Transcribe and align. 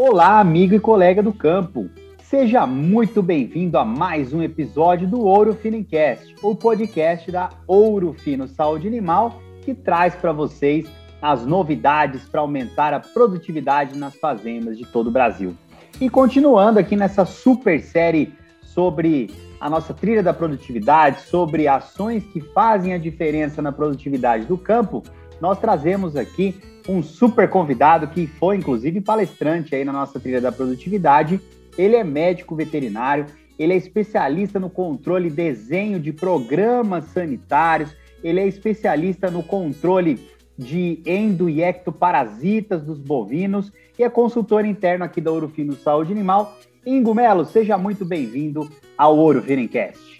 Olá, 0.00 0.38
amigo 0.38 0.76
e 0.76 0.78
colega 0.78 1.20
do 1.20 1.32
campo. 1.32 1.90
Seja 2.22 2.64
muito 2.64 3.20
bem-vindo 3.20 3.76
a 3.76 3.84
mais 3.84 4.32
um 4.32 4.40
episódio 4.40 5.08
do 5.08 5.22
Ouro 5.22 5.54
Fino 5.54 5.84
Cast, 5.84 6.36
o 6.40 6.54
podcast 6.54 7.28
da 7.32 7.50
Ouro 7.66 8.12
Fino 8.12 8.46
Saúde 8.46 8.86
Animal, 8.86 9.42
que 9.62 9.74
traz 9.74 10.14
para 10.14 10.30
vocês 10.30 10.86
as 11.20 11.44
novidades 11.44 12.22
para 12.28 12.42
aumentar 12.42 12.94
a 12.94 13.00
produtividade 13.00 13.98
nas 13.98 14.14
fazendas 14.14 14.78
de 14.78 14.86
todo 14.86 15.08
o 15.08 15.10
Brasil. 15.10 15.56
E 16.00 16.08
continuando 16.08 16.78
aqui 16.78 16.94
nessa 16.94 17.24
super 17.24 17.80
série 17.82 18.32
sobre 18.62 19.34
a 19.60 19.68
nossa 19.68 19.92
trilha 19.92 20.22
da 20.22 20.32
produtividade, 20.32 21.22
sobre 21.22 21.66
ações 21.66 22.22
que 22.26 22.40
fazem 22.40 22.94
a 22.94 22.98
diferença 22.98 23.60
na 23.60 23.72
produtividade 23.72 24.44
do 24.44 24.56
campo, 24.56 25.02
nós 25.40 25.58
trazemos 25.58 26.14
aqui 26.14 26.54
um 26.88 27.02
super 27.02 27.48
convidado 27.50 28.08
que 28.08 28.26
foi, 28.26 28.56
inclusive, 28.56 29.00
palestrante 29.00 29.74
aí 29.74 29.84
na 29.84 29.92
nossa 29.92 30.18
trilha 30.18 30.40
da 30.40 30.50
produtividade. 30.50 31.40
Ele 31.76 31.94
é 31.94 32.02
médico 32.02 32.56
veterinário, 32.56 33.26
ele 33.58 33.74
é 33.74 33.76
especialista 33.76 34.58
no 34.58 34.70
controle 34.70 35.28
e 35.28 35.30
desenho 35.30 36.00
de 36.00 36.12
programas 36.12 37.04
sanitários, 37.06 37.94
ele 38.24 38.40
é 38.40 38.46
especialista 38.46 39.30
no 39.30 39.42
controle 39.42 40.18
de 40.56 41.00
endo 41.06 41.48
e 41.48 41.62
ectoparasitas 41.62 42.82
dos 42.82 42.98
bovinos 42.98 43.70
e 43.96 44.02
é 44.02 44.08
consultor 44.08 44.64
interno 44.64 45.04
aqui 45.04 45.20
da 45.20 45.30
Ourofino 45.30 45.74
Saúde 45.74 46.10
Animal. 46.10 46.56
Ingo 46.84 47.14
Melo, 47.14 47.44
seja 47.44 47.78
muito 47.78 48.04
bem-vindo 48.04 48.68
ao 48.96 49.16
Ouro 49.16 49.42
Firencast. 49.42 50.18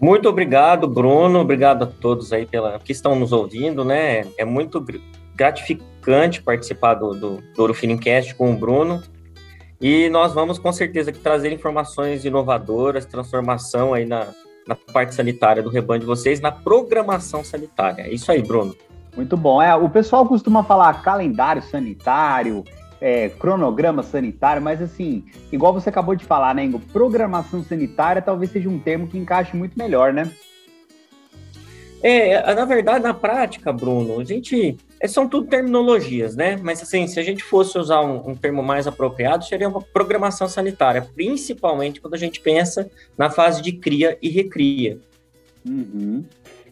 Muito 0.00 0.28
obrigado, 0.28 0.88
Bruno. 0.88 1.40
Obrigado 1.40 1.84
a 1.84 1.86
todos 1.86 2.32
aí 2.32 2.46
pela 2.46 2.78
que 2.78 2.92
estão 2.92 3.14
nos 3.14 3.32
ouvindo, 3.32 3.84
né? 3.84 4.26
É 4.36 4.44
muito 4.44 4.84
gratificante 5.34 6.42
participar 6.42 6.94
do, 6.94 7.10
do, 7.10 7.36
do 7.36 7.60
Ouro 7.60 7.74
Finincast 7.74 8.34
com 8.34 8.52
o 8.52 8.56
Bruno. 8.56 9.02
E 9.80 10.08
nós 10.10 10.32
vamos 10.32 10.58
com 10.58 10.72
certeza 10.72 11.12
trazer 11.12 11.52
informações 11.52 12.24
inovadoras, 12.24 13.04
transformação 13.04 13.92
aí 13.92 14.06
na, 14.06 14.28
na 14.66 14.76
parte 14.76 15.14
sanitária 15.14 15.62
do 15.62 15.68
rebanho 15.68 16.00
de 16.00 16.06
vocês, 16.06 16.40
na 16.40 16.52
programação 16.52 17.42
sanitária. 17.42 18.02
É 18.02 18.12
isso 18.12 18.30
aí, 18.30 18.42
Bruno. 18.42 18.76
Muito 19.16 19.36
bom. 19.36 19.60
É, 19.60 19.74
o 19.74 19.88
pessoal 19.90 20.26
costuma 20.26 20.62
falar 20.62 21.02
calendário 21.02 21.62
sanitário, 21.62 22.64
é, 23.00 23.28
cronograma 23.28 24.02
sanitário, 24.02 24.62
mas 24.62 24.80
assim, 24.80 25.24
igual 25.50 25.72
você 25.72 25.88
acabou 25.88 26.14
de 26.14 26.24
falar, 26.24 26.54
né, 26.54 26.64
Ingo? 26.64 26.78
Programação 26.78 27.62
sanitária 27.64 28.22
talvez 28.22 28.52
seja 28.52 28.68
um 28.68 28.78
termo 28.78 29.08
que 29.08 29.18
encaixe 29.18 29.56
muito 29.56 29.76
melhor, 29.76 30.12
né? 30.12 30.30
É, 32.02 32.54
na 32.54 32.64
verdade, 32.64 33.04
na 33.04 33.14
prática, 33.14 33.72
Bruno, 33.72 34.20
a 34.20 34.24
gente. 34.24 34.76
É, 35.02 35.08
são 35.08 35.28
tudo 35.28 35.48
terminologias, 35.48 36.36
né? 36.36 36.56
Mas 36.62 36.80
assim, 36.80 37.08
se 37.08 37.18
a 37.18 37.24
gente 37.24 37.42
fosse 37.42 37.76
usar 37.76 38.02
um, 38.02 38.30
um, 38.30 38.34
termo 38.36 38.62
mais 38.62 38.86
apropriado, 38.86 39.44
seria 39.44 39.68
uma 39.68 39.82
programação 39.82 40.48
sanitária, 40.48 41.04
principalmente 41.14 42.00
quando 42.00 42.14
a 42.14 42.18
gente 42.18 42.40
pensa 42.40 42.88
na 43.18 43.28
fase 43.28 43.60
de 43.60 43.72
cria 43.72 44.16
e 44.22 44.28
recria. 44.28 45.00
Uhum. 45.68 46.24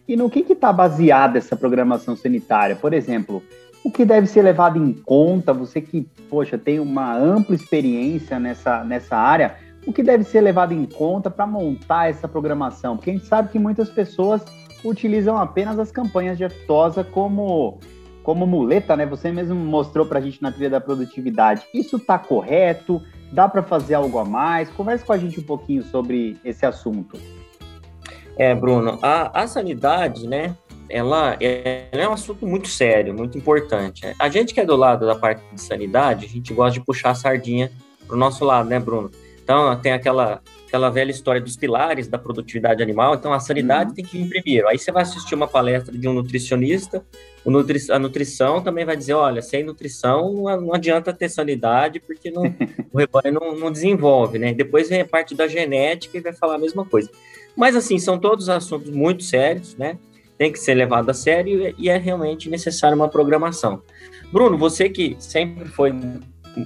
E 0.06 0.16
no 0.16 0.30
que 0.30 0.40
está 0.52 0.72
baseada 0.72 1.38
essa 1.38 1.56
programação 1.56 2.16
sanitária? 2.16 2.76
Por 2.76 2.94
exemplo, 2.94 3.42
o 3.82 3.90
que 3.90 4.04
deve 4.04 4.28
ser 4.28 4.42
levado 4.42 4.78
em 4.78 4.92
conta, 4.92 5.52
você 5.52 5.80
que, 5.80 6.06
poxa, 6.28 6.56
tem 6.56 6.78
uma 6.78 7.16
ampla 7.16 7.54
experiência 7.56 8.38
nessa, 8.38 8.84
nessa 8.84 9.16
área, 9.16 9.56
o 9.84 9.92
que 9.92 10.04
deve 10.04 10.22
ser 10.22 10.40
levado 10.40 10.72
em 10.72 10.84
conta 10.84 11.30
para 11.30 11.46
montar 11.46 12.10
essa 12.10 12.28
programação? 12.28 12.96
Porque 12.96 13.10
a 13.10 13.12
gente 13.14 13.26
sabe 13.26 13.48
que 13.48 13.58
muitas 13.58 13.88
pessoas 13.88 14.42
utilizam 14.84 15.36
apenas 15.36 15.78
as 15.78 15.90
campanhas 15.90 16.38
de 16.38 16.44
aftosa 16.44 17.02
como, 17.02 17.78
como 18.22 18.46
muleta, 18.46 18.96
né? 18.96 19.06
Você 19.06 19.30
mesmo 19.30 19.54
mostrou 19.54 20.06
para 20.06 20.18
a 20.18 20.22
gente 20.22 20.42
na 20.42 20.52
trilha 20.52 20.70
da 20.70 20.80
produtividade. 20.80 21.62
Isso 21.72 21.96
está 21.96 22.18
correto? 22.18 23.02
Dá 23.32 23.48
para 23.48 23.62
fazer 23.62 23.94
algo 23.94 24.18
a 24.18 24.24
mais? 24.24 24.70
Converse 24.70 25.04
com 25.04 25.12
a 25.12 25.18
gente 25.18 25.40
um 25.40 25.44
pouquinho 25.44 25.82
sobre 25.82 26.36
esse 26.44 26.66
assunto. 26.66 27.18
É, 28.36 28.54
Bruno, 28.54 28.98
a, 29.02 29.42
a 29.42 29.46
sanidade, 29.46 30.26
né? 30.26 30.56
ela 30.90 31.36
é, 31.40 31.86
ela 31.92 32.02
é 32.02 32.08
um 32.08 32.12
assunto 32.12 32.46
muito 32.46 32.68
sério, 32.68 33.14
muito 33.14 33.38
importante. 33.38 34.02
A 34.18 34.28
gente 34.28 34.52
que 34.52 34.60
é 34.60 34.66
do 34.66 34.74
lado 34.74 35.06
da 35.06 35.14
parte 35.14 35.42
de 35.52 35.60
sanidade, 35.60 36.26
a 36.26 36.28
gente 36.28 36.52
gosta 36.52 36.78
de 36.78 36.84
puxar 36.84 37.10
a 37.10 37.14
sardinha 37.14 37.70
para 38.06 38.16
o 38.16 38.18
nosso 38.18 38.44
lado, 38.44 38.68
né, 38.68 38.80
Bruno? 38.80 39.10
Então, 39.50 39.74
tem 39.80 39.90
aquela, 39.90 40.40
aquela 40.68 40.90
velha 40.90 41.10
história 41.10 41.40
dos 41.40 41.56
pilares 41.56 42.06
da 42.06 42.16
produtividade 42.16 42.80
animal. 42.80 43.16
Então, 43.16 43.32
a 43.32 43.40
sanidade 43.40 43.90
uhum. 43.90 43.96
tem 43.96 44.04
que 44.04 44.16
vir 44.16 44.28
primeiro. 44.28 44.68
Aí 44.68 44.78
você 44.78 44.92
vai 44.92 45.02
assistir 45.02 45.34
uma 45.34 45.48
palestra 45.48 45.92
de 45.92 46.06
um 46.06 46.12
nutricionista, 46.12 47.04
nutri 47.44 47.80
a 47.90 47.98
nutrição 47.98 48.62
também 48.62 48.84
vai 48.84 48.96
dizer, 48.96 49.14
olha, 49.14 49.42
sem 49.42 49.64
nutrição 49.64 50.44
não 50.44 50.72
adianta 50.72 51.12
ter 51.12 51.28
sanidade, 51.28 51.98
porque 51.98 52.30
não, 52.30 52.44
o 52.92 52.98
rebanho 52.98 53.40
não, 53.40 53.56
não 53.56 53.72
desenvolve, 53.72 54.38
né? 54.38 54.54
Depois 54.54 54.88
vem 54.88 55.00
a 55.00 55.04
parte 55.04 55.34
da 55.34 55.48
genética 55.48 56.16
e 56.16 56.20
vai 56.20 56.32
falar 56.32 56.54
a 56.54 56.58
mesma 56.58 56.84
coisa. 56.84 57.10
Mas, 57.56 57.74
assim, 57.74 57.98
são 57.98 58.20
todos 58.20 58.48
assuntos 58.48 58.88
muito 58.88 59.24
sérios, 59.24 59.76
né? 59.76 59.98
tem 60.38 60.50
que 60.50 60.58
ser 60.58 60.72
levado 60.72 61.10
a 61.10 61.12
sério 61.12 61.74
e 61.76 61.90
é 61.90 61.98
realmente 61.98 62.48
necessária 62.48 62.96
uma 62.96 63.10
programação. 63.10 63.82
Bruno, 64.32 64.56
você 64.56 64.88
que 64.88 65.14
sempre 65.18 65.68
foi 65.68 65.92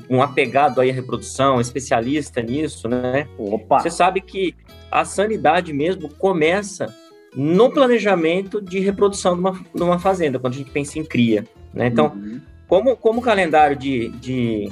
um 0.08 0.22
apegado 0.22 0.80
aí 0.80 0.90
à 0.90 0.92
reprodução, 0.92 1.60
especialista 1.60 2.42
nisso, 2.42 2.88
né? 2.88 3.28
Opa. 3.38 3.80
Você 3.80 3.90
sabe 3.90 4.20
que 4.20 4.54
a 4.90 5.04
sanidade 5.04 5.72
mesmo 5.72 6.08
começa 6.08 6.94
no 7.34 7.70
planejamento 7.70 8.60
de 8.60 8.78
reprodução 8.78 9.34
de 9.34 9.40
uma, 9.40 9.52
de 9.74 9.82
uma 9.82 9.98
fazenda, 9.98 10.38
quando 10.38 10.54
a 10.54 10.56
gente 10.56 10.70
pensa 10.70 10.98
em 10.98 11.04
cria, 11.04 11.44
né? 11.72 11.86
Então, 11.88 12.12
uhum. 12.14 12.40
como, 12.68 12.96
como 12.96 13.20
o 13.20 13.22
calendário 13.22 13.76
de, 13.76 14.08
de, 14.10 14.70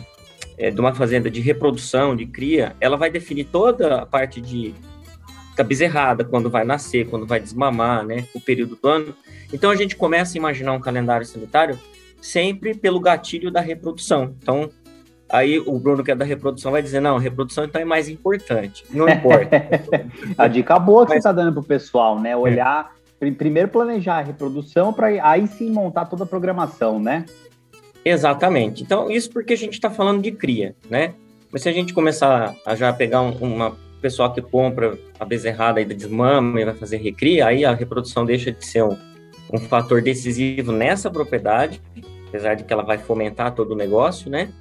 é, 0.56 0.70
de 0.70 0.80
uma 0.80 0.94
fazenda 0.94 1.30
de 1.30 1.40
reprodução, 1.40 2.14
de 2.14 2.26
cria, 2.26 2.76
ela 2.80 2.96
vai 2.96 3.10
definir 3.10 3.44
toda 3.44 4.02
a 4.02 4.06
parte 4.06 4.40
de 4.40 4.74
da 5.56 5.62
bezerrada, 5.62 6.24
quando 6.24 6.48
vai 6.48 6.64
nascer, 6.64 7.06
quando 7.08 7.26
vai 7.26 7.38
desmamar, 7.38 8.06
né, 8.06 8.26
o 8.34 8.40
período 8.40 8.74
do 8.76 8.88
ano. 8.88 9.14
Então 9.52 9.70
a 9.70 9.76
gente 9.76 9.94
começa 9.94 10.36
a 10.36 10.38
imaginar 10.38 10.72
um 10.72 10.80
calendário 10.80 11.26
sanitário 11.26 11.78
sempre 12.20 12.74
pelo 12.74 13.00
gatilho 13.00 13.50
da 13.50 13.60
reprodução. 13.60 14.34
Então, 14.40 14.70
aí 15.32 15.58
o 15.58 15.78
Bruno 15.78 16.04
que 16.04 16.10
é 16.10 16.14
da 16.14 16.24
reprodução 16.24 16.70
vai 16.70 16.82
dizer, 16.82 17.00
não, 17.00 17.16
a 17.16 17.20
reprodução 17.20 17.64
então 17.64 17.80
é 17.80 17.84
mais 17.84 18.08
importante. 18.08 18.84
Não 18.90 19.08
importa. 19.08 19.64
a 20.36 20.46
dica 20.46 20.78
boa 20.78 21.06
que 21.06 21.14
Mas... 21.14 21.22
você 21.22 21.28
está 21.28 21.32
dando 21.32 21.52
para 21.52 21.60
o 21.60 21.64
pessoal, 21.64 22.20
né? 22.20 22.36
Olhar, 22.36 22.94
é. 23.20 23.30
primeiro 23.30 23.68
planejar 23.68 24.18
a 24.18 24.22
reprodução 24.22 24.92
para 24.92 25.06
aí 25.06 25.46
sim 25.46 25.70
montar 25.70 26.04
toda 26.04 26.24
a 26.24 26.26
programação, 26.26 27.00
né? 27.00 27.24
Exatamente. 28.04 28.82
Então, 28.82 29.10
isso 29.10 29.30
porque 29.30 29.54
a 29.54 29.56
gente 29.56 29.74
está 29.74 29.88
falando 29.88 30.20
de 30.20 30.32
cria, 30.32 30.76
né? 30.90 31.14
Mas 31.50 31.62
se 31.62 31.68
a 31.68 31.72
gente 31.72 31.94
começar 31.94 32.54
a 32.66 32.74
já 32.74 32.92
pegar 32.92 33.22
um, 33.22 33.30
uma 33.30 33.76
pessoal 34.00 34.32
que 34.32 34.42
compra 34.42 34.98
a 35.18 35.24
bezerrada 35.24 35.80
e 35.80 35.84
desmama 35.84 36.60
e 36.60 36.64
vai 36.64 36.74
fazer 36.74 36.96
recria, 36.96 37.46
aí 37.46 37.64
a 37.64 37.72
reprodução 37.72 38.24
deixa 38.24 38.50
de 38.50 38.66
ser 38.66 38.82
um, 38.82 38.98
um 39.52 39.58
fator 39.58 40.02
decisivo 40.02 40.72
nessa 40.72 41.10
propriedade, 41.10 41.80
apesar 42.28 42.54
de 42.54 42.64
que 42.64 42.72
ela 42.72 42.82
vai 42.82 42.98
fomentar 42.98 43.54
todo 43.54 43.72
o 43.72 43.76
negócio, 43.76 44.28
né? 44.28 44.52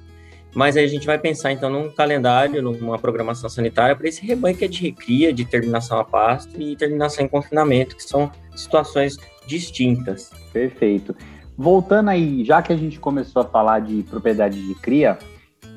Mas 0.54 0.76
aí 0.76 0.84
a 0.84 0.88
gente 0.88 1.06
vai 1.06 1.18
pensar 1.18 1.52
então 1.52 1.70
num 1.70 1.90
calendário, 1.90 2.60
numa 2.60 2.98
programação 2.98 3.48
sanitária 3.48 3.96
para 3.96 4.06
esse 4.06 4.24
rebanho 4.24 4.56
que 4.56 4.64
é 4.64 4.68
de 4.68 4.82
recria, 4.82 5.32
de 5.32 5.44
terminação 5.44 5.98
a 5.98 6.04
pasto 6.04 6.60
e 6.60 6.76
terminação 6.76 7.24
em 7.24 7.28
confinamento, 7.28 7.96
que 7.96 8.02
são 8.02 8.30
situações 8.54 9.16
distintas. 9.46 10.30
Perfeito. 10.52 11.16
Voltando 11.56 12.10
aí, 12.10 12.44
já 12.44 12.60
que 12.60 12.72
a 12.72 12.76
gente 12.76 12.98
começou 12.98 13.42
a 13.42 13.44
falar 13.44 13.80
de 13.80 14.02
propriedade 14.02 14.60
de 14.60 14.74
cria, 14.74 15.18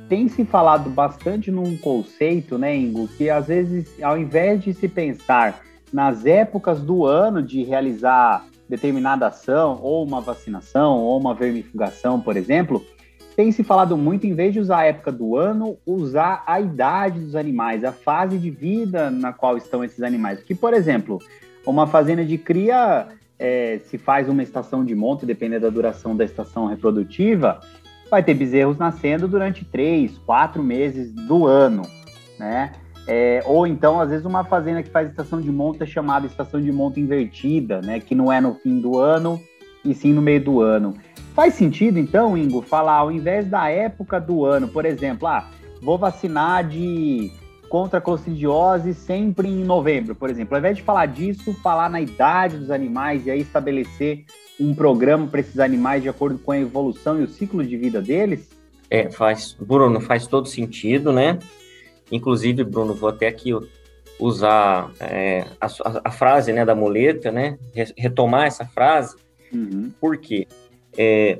tem 0.09 0.27
se 0.27 0.45
falado 0.45 0.89
bastante 0.89 1.49
num 1.51 1.77
conceito, 1.77 2.57
né, 2.57 2.75
Ingo, 2.75 3.07
que 3.07 3.29
às 3.29 3.47
vezes, 3.47 3.95
ao 4.01 4.17
invés 4.17 4.63
de 4.63 4.73
se 4.73 4.87
pensar 4.87 5.61
nas 5.91 6.25
épocas 6.25 6.81
do 6.81 7.05
ano 7.05 7.41
de 7.41 7.63
realizar 7.63 8.45
determinada 8.67 9.27
ação, 9.27 9.79
ou 9.81 10.03
uma 10.03 10.21
vacinação, 10.21 10.99
ou 10.99 11.19
uma 11.19 11.33
vermifugação, 11.33 12.19
por 12.19 12.35
exemplo, 12.35 12.83
tem 13.35 13.51
se 13.51 13.63
falado 13.63 13.97
muito, 13.97 14.25
em 14.25 14.33
vez 14.33 14.53
de 14.53 14.59
usar 14.59 14.79
a 14.79 14.85
época 14.85 15.11
do 15.11 15.35
ano, 15.35 15.77
usar 15.85 16.43
a 16.47 16.59
idade 16.61 17.19
dos 17.19 17.35
animais, 17.35 17.83
a 17.83 17.91
fase 17.91 18.37
de 18.37 18.49
vida 18.49 19.11
na 19.11 19.33
qual 19.33 19.57
estão 19.57 19.83
esses 19.83 20.01
animais. 20.01 20.41
Que, 20.41 20.55
por 20.55 20.73
exemplo, 20.73 21.19
uma 21.65 21.85
fazenda 21.85 22.23
de 22.23 22.37
cria, 22.37 23.07
é, 23.37 23.79
se 23.85 23.97
faz 23.97 24.29
uma 24.29 24.41
estação 24.41 24.85
de 24.85 24.95
monte, 24.95 25.25
dependendo 25.25 25.63
da 25.63 25.69
duração 25.69 26.15
da 26.15 26.23
estação 26.23 26.67
reprodutiva, 26.67 27.59
vai 28.09 28.23
ter 28.23 28.33
bezerros 28.33 28.77
nascendo 28.77 29.27
durante 29.27 29.65
três, 29.65 30.17
quatro 30.19 30.63
meses 30.63 31.11
do 31.11 31.45
ano, 31.45 31.81
né? 32.39 32.71
É, 33.07 33.43
ou 33.45 33.67
então, 33.67 33.99
às 33.99 34.09
vezes, 34.09 34.25
uma 34.25 34.43
fazenda 34.43 34.81
que 34.81 34.89
faz 34.89 35.09
estação 35.09 35.41
de 35.41 35.51
monta 35.51 35.83
é 35.83 35.87
chamada 35.87 36.25
estação 36.25 36.61
de 36.61 36.71
monta 36.71 36.99
invertida, 36.99 37.81
né? 37.81 37.99
Que 37.99 38.15
não 38.15 38.31
é 38.31 38.39
no 38.39 38.55
fim 38.55 38.79
do 38.79 38.97
ano 38.97 39.39
e 39.83 39.93
sim 39.93 40.13
no 40.13 40.21
meio 40.21 40.43
do 40.43 40.61
ano. 40.61 40.95
Faz 41.35 41.55
sentido, 41.55 41.99
então, 41.99 42.37
Ingo, 42.37 42.61
falar 42.61 42.95
ao 42.95 43.11
invés 43.11 43.45
da 43.45 43.69
época 43.69 44.21
do 44.21 44.45
ano, 44.45 44.69
por 44.69 44.85
exemplo, 44.85 45.27
ah, 45.27 45.45
vou 45.81 45.97
vacinar 45.97 46.65
de 46.65 47.29
contra 47.67 47.99
a 47.99 48.01
concidiose 48.01 48.93
sempre 48.93 49.49
em 49.49 49.65
novembro, 49.65 50.15
por 50.15 50.29
exemplo. 50.29 50.55
Ao 50.55 50.59
invés 50.59 50.77
de 50.77 50.83
falar 50.83 51.07
disso, 51.07 51.53
falar 51.55 51.89
na 51.89 51.99
idade 51.99 52.57
dos 52.57 52.71
animais 52.71 53.25
e 53.25 53.31
aí 53.31 53.41
estabelecer 53.41 54.23
um 54.57 54.73
programa 54.73 55.27
para 55.27 55.41
esses 55.41 55.59
animais 55.59 56.01
de 56.01 56.07
acordo 56.07 56.39
com 56.39 56.53
a 56.53 56.57
evolução 56.57 57.19
e 57.19 57.23
o 57.25 57.27
ciclo 57.27 57.65
de 57.65 57.75
vida 57.75 58.01
deles? 58.01 58.49
É, 58.89 59.11
faz, 59.11 59.57
Bruno, 59.59 59.99
faz 59.99 60.27
todo 60.27 60.47
sentido, 60.47 61.11
né? 61.11 61.37
Inclusive, 62.09 62.63
Bruno, 62.63 62.93
vou 62.93 63.09
até 63.09 63.27
aqui 63.27 63.51
usar 64.17 64.89
é, 65.01 65.45
a, 65.59 65.67
a, 66.05 66.11
frase 66.11 66.53
né, 66.53 66.63
da 66.63 66.73
muleta, 66.75 67.29
né? 67.29 67.57
Retomar 67.97 68.45
essa 68.45 68.65
frase, 68.65 69.17
uhum. 69.51 69.91
porque 69.99 70.47
é, 70.97 71.37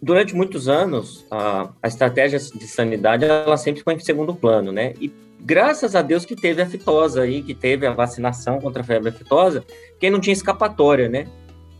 durante 0.00 0.34
muitos 0.34 0.68
anos 0.68 1.24
a, 1.30 1.70
a 1.82 1.88
estratégia 1.88 2.38
de 2.38 2.66
sanidade 2.66 3.24
ela 3.24 3.56
sempre 3.56 3.80
ficou 3.80 3.92
em 3.92 3.98
segundo 4.00 4.34
plano, 4.34 4.72
né? 4.72 4.94
E 5.00 5.12
graças 5.40 5.94
a 5.94 6.02
Deus 6.02 6.24
que 6.24 6.36
teve 6.36 6.62
a 6.62 6.66
fitosa 6.66 7.22
aí, 7.22 7.42
que 7.42 7.54
teve 7.54 7.86
a 7.86 7.92
vacinação 7.92 8.60
contra 8.60 8.82
a 8.82 8.84
febre 8.84 9.10
aftosa, 9.10 9.64
quem 9.98 10.10
não 10.10 10.20
tinha 10.20 10.32
escapatória, 10.32 11.08
né? 11.08 11.26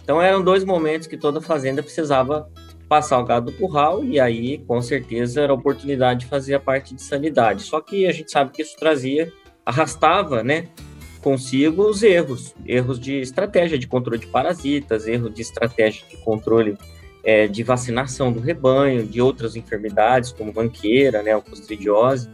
Então 0.03 0.23
eram 0.23 0.43
dois 0.43 0.65
momentos 0.65 1.07
que 1.07 1.17
toda 1.17 1.41
fazenda 1.41 1.83
precisava 1.83 2.49
passar 2.89 3.19
o 3.19 3.25
gado 3.25 3.51
do 3.51 3.57
curral 3.57 4.05
e 4.05 4.21
aí 4.21 4.59
com 4.59 4.81
certeza 4.81 5.43
era 5.43 5.53
a 5.53 5.57
oportunidade 5.57 6.21
de 6.21 6.27
fazer 6.27 6.55
a 6.55 6.61
parte 6.61 6.95
de 6.95 7.03
sanidade. 7.03 7.63
Só 7.63 7.81
que 7.81 8.07
a 8.07 8.13
gente 8.13 8.31
sabe 8.31 8.53
que 8.53 8.63
isso 8.63 8.77
trazia, 8.77 9.33
arrastava, 9.65 10.45
né, 10.45 10.69
consigo 11.21 11.83
os 11.89 12.05
erros, 12.05 12.55
erros 12.65 13.01
de 13.01 13.21
estratégia 13.21 13.77
de 13.77 13.89
controle 13.89 14.21
de 14.21 14.29
parasitas, 14.29 15.09
erro 15.09 15.29
de 15.29 15.43
estratégia 15.43 16.05
de 16.09 16.17
controle 16.19 16.79
é, 17.27 17.49
de 17.49 17.65
vacinação 17.65 18.33
do 18.33 18.39
rebanho, 18.39 19.05
de 19.05 19.21
outras 19.21 19.57
enfermidades 19.57 20.31
como 20.31 20.55
manqueira, 20.55 21.25
né, 21.25 21.39
clostridiose. 21.41 22.31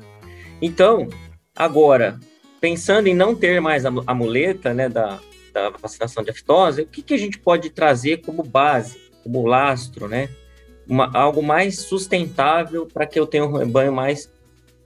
Então, 0.61 1.09
agora, 1.57 2.21
pensando 2.61 3.07
em 3.07 3.15
não 3.15 3.35
ter 3.35 3.59
mais 3.59 3.87
a, 3.87 3.93
a 4.07 4.15
muleta 4.15 4.75
né, 4.75 4.91
da, 4.91 5.19
da 5.51 5.71
vacinação 5.71 6.23
de 6.23 6.31
aftosa, 6.31 6.83
o 6.83 6.87
que, 6.87 7.01
que 7.01 7.15
a 7.15 7.19
gente 7.19 7.39
pode 7.39 7.71
trazer 7.71 8.19
como 8.19 8.43
base, 8.43 8.99
como 9.23 9.47
lastro, 9.47 10.07
né? 10.07 10.29
Uma, 10.87 11.11
algo 11.15 11.43
mais 11.43 11.79
sustentável 11.79 12.87
para 12.87 13.07
que 13.07 13.19
eu 13.19 13.27
tenha 13.27 13.47
um 13.47 13.57
rebanho 13.57 13.93
mais 13.93 14.31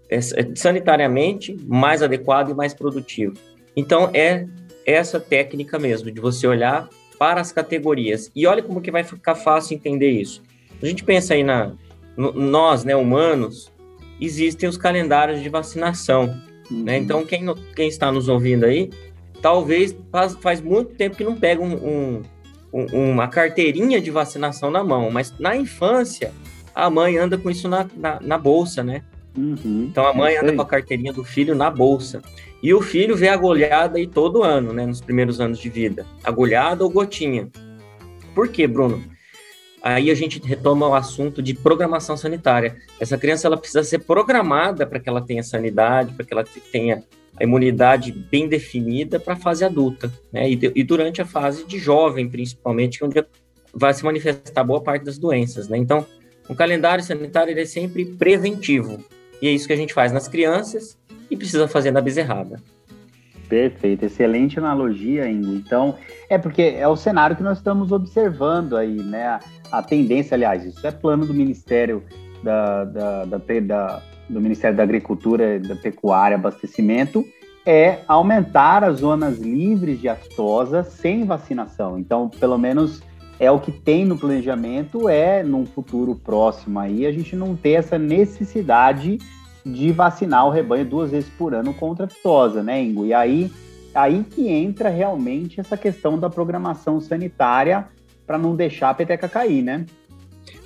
é, 0.08 0.20
sanitariamente 0.54 1.56
mais 1.66 2.00
adequado 2.00 2.50
e 2.50 2.54
mais 2.54 2.72
produtivo. 2.72 3.34
Então, 3.74 4.08
é 4.14 4.46
essa 4.84 5.18
técnica 5.18 5.80
mesmo, 5.80 6.12
de 6.12 6.20
você 6.20 6.46
olhar 6.46 6.88
para 7.18 7.40
as 7.40 7.52
categorias. 7.52 8.30
E 8.34 8.46
olha 8.46 8.62
como 8.62 8.80
que 8.80 8.90
vai 8.90 9.04
ficar 9.04 9.34
fácil 9.34 9.74
entender 9.74 10.10
isso. 10.10 10.42
A 10.82 10.86
gente 10.86 11.04
pensa 11.04 11.34
aí 11.34 11.42
na 11.42 11.72
no, 12.16 12.32
nós, 12.32 12.84
né, 12.84 12.96
humanos, 12.96 13.70
existem 14.20 14.68
os 14.68 14.76
calendários 14.76 15.42
de 15.42 15.48
vacinação. 15.48 16.26
Né? 16.26 16.34
Uhum. 16.70 16.82
Né? 16.84 16.96
Então, 16.98 17.24
quem, 17.24 17.44
quem 17.74 17.88
está 17.88 18.10
nos 18.10 18.28
ouvindo 18.28 18.64
aí, 18.64 18.90
talvez 19.42 19.94
faz, 20.10 20.34
faz 20.36 20.60
muito 20.60 20.94
tempo 20.94 21.16
que 21.16 21.24
não 21.24 21.36
pega 21.36 21.62
um, 21.62 21.74
um, 21.74 22.22
um, 22.72 23.10
uma 23.10 23.28
carteirinha 23.28 24.00
de 24.00 24.10
vacinação 24.10 24.70
na 24.70 24.82
mão, 24.82 25.10
mas 25.10 25.34
na 25.38 25.54
infância, 25.54 26.32
a 26.74 26.88
mãe 26.88 27.16
anda 27.18 27.36
com 27.36 27.50
isso 27.50 27.68
na, 27.68 27.86
na, 27.94 28.18
na 28.20 28.38
bolsa, 28.38 28.82
né? 28.82 29.02
Uhum. 29.36 29.88
Então, 29.90 30.06
a 30.06 30.14
mãe 30.14 30.36
anda 30.36 30.52
com 30.52 30.62
a 30.62 30.66
carteirinha 30.66 31.12
do 31.12 31.24
filho 31.24 31.54
na 31.54 31.70
bolsa. 31.70 32.22
E 32.62 32.72
o 32.72 32.80
filho 32.80 33.14
vê 33.14 33.28
agulhada 33.28 33.98
aí 33.98 34.06
todo 34.06 34.42
ano, 34.42 34.72
né? 34.72 34.86
Nos 34.86 35.00
primeiros 35.00 35.40
anos 35.40 35.58
de 35.58 35.68
vida. 35.68 36.06
Agulhada 36.24 36.82
ou 36.82 36.90
gotinha. 36.90 37.48
Por 38.34 38.48
quê, 38.48 38.66
Bruno? 38.66 39.02
aí 39.86 40.10
a 40.10 40.14
gente 40.14 40.40
retoma 40.44 40.88
o 40.88 40.94
assunto 40.94 41.40
de 41.40 41.54
programação 41.54 42.16
sanitária. 42.16 42.76
Essa 42.98 43.16
criança 43.16 43.46
ela 43.46 43.56
precisa 43.56 43.84
ser 43.84 44.00
programada 44.00 44.84
para 44.84 44.98
que 44.98 45.08
ela 45.08 45.20
tenha 45.20 45.44
sanidade, 45.44 46.12
para 46.12 46.26
que 46.26 46.34
ela 46.34 46.44
tenha 46.72 47.04
a 47.38 47.44
imunidade 47.44 48.10
bem 48.10 48.48
definida 48.48 49.20
para 49.20 49.34
a 49.34 49.36
fase 49.36 49.64
adulta, 49.64 50.12
né? 50.32 50.50
E, 50.50 50.58
e, 50.74 50.82
durante 50.82 51.22
a 51.22 51.26
fase 51.26 51.64
de 51.64 51.78
jovem, 51.78 52.28
principalmente, 52.28 53.04
onde 53.04 53.24
vai 53.72 53.94
se 53.94 54.04
manifestar 54.04 54.64
boa 54.64 54.80
parte 54.80 55.04
das 55.04 55.18
doenças, 55.18 55.68
né? 55.68 55.76
Então, 55.76 56.04
um 56.48 56.54
calendário 56.54 57.04
sanitário 57.04 57.56
é 57.56 57.64
sempre 57.64 58.04
preventivo. 58.06 59.04
E 59.40 59.48
é 59.48 59.50
isso 59.50 59.66
que 59.66 59.72
a 59.72 59.76
gente 59.76 59.92
faz 59.92 60.12
nas 60.12 60.28
crianças 60.28 60.98
e 61.30 61.36
precisa 61.36 61.68
fazer 61.68 61.90
na 61.90 62.00
bezerrada. 62.00 62.60
Perfeito, 63.48 64.04
excelente 64.04 64.58
analogia, 64.58 65.28
Ingo. 65.28 65.54
Então, 65.54 65.96
é 66.28 66.36
porque 66.36 66.62
é 66.62 66.88
o 66.88 66.96
cenário 66.96 67.36
que 67.36 67.42
nós 67.42 67.58
estamos 67.58 67.92
observando 67.92 68.76
aí, 68.76 68.96
né? 68.96 69.38
A, 69.70 69.82
tendência, 69.82 70.34
aliás, 70.34 70.64
isso 70.64 70.84
é 70.86 70.90
plano 70.90 71.24
do 71.24 71.32
Ministério 71.32 72.02
da, 72.42 72.84
da, 72.84 73.24
da, 73.24 73.38
da 73.38 74.02
do 74.28 74.40
Ministério 74.40 74.76
da 74.76 74.82
Agricultura, 74.82 75.60
da 75.60 75.76
Pecuária, 75.76 76.34
Abastecimento, 76.34 77.24
é 77.64 78.00
aumentar 78.06 78.84
as 78.84 79.00
zonas 79.00 79.38
livres 79.38 80.00
de 80.00 80.08
aftosa 80.08 80.82
sem 80.82 81.24
vacinação. 81.24 81.98
Então, 81.98 82.28
pelo 82.28 82.58
menos 82.58 83.02
é 83.38 83.50
o 83.50 83.60
que 83.60 83.70
tem 83.70 84.04
no 84.04 84.18
planejamento, 84.18 85.08
é 85.08 85.42
num 85.42 85.66
futuro 85.66 86.14
próximo 86.14 86.78
aí 86.78 87.06
a 87.06 87.12
gente 87.12 87.36
não 87.36 87.54
ter 87.54 87.72
essa 87.72 87.98
necessidade 87.98 89.18
de 89.64 89.92
vacinar 89.92 90.46
o 90.46 90.50
rebanho 90.50 90.84
duas 90.84 91.10
vezes 91.10 91.28
por 91.30 91.54
ano 91.54 91.74
contra 91.74 92.04
a 92.04 92.06
aftosa, 92.06 92.62
né, 92.62 92.80
Ingo? 92.80 93.04
E 93.04 93.12
aí, 93.12 93.50
aí 93.94 94.24
que 94.24 94.48
entra 94.48 94.88
realmente 94.88 95.60
essa 95.60 95.76
questão 95.76 96.18
da 96.18 96.30
programação 96.30 97.00
sanitária 97.00 97.88
para 98.26 98.38
não 98.38 98.54
deixar 98.54 98.90
a 98.90 98.94
peteca 98.94 99.28
cair, 99.28 99.62
né? 99.62 99.84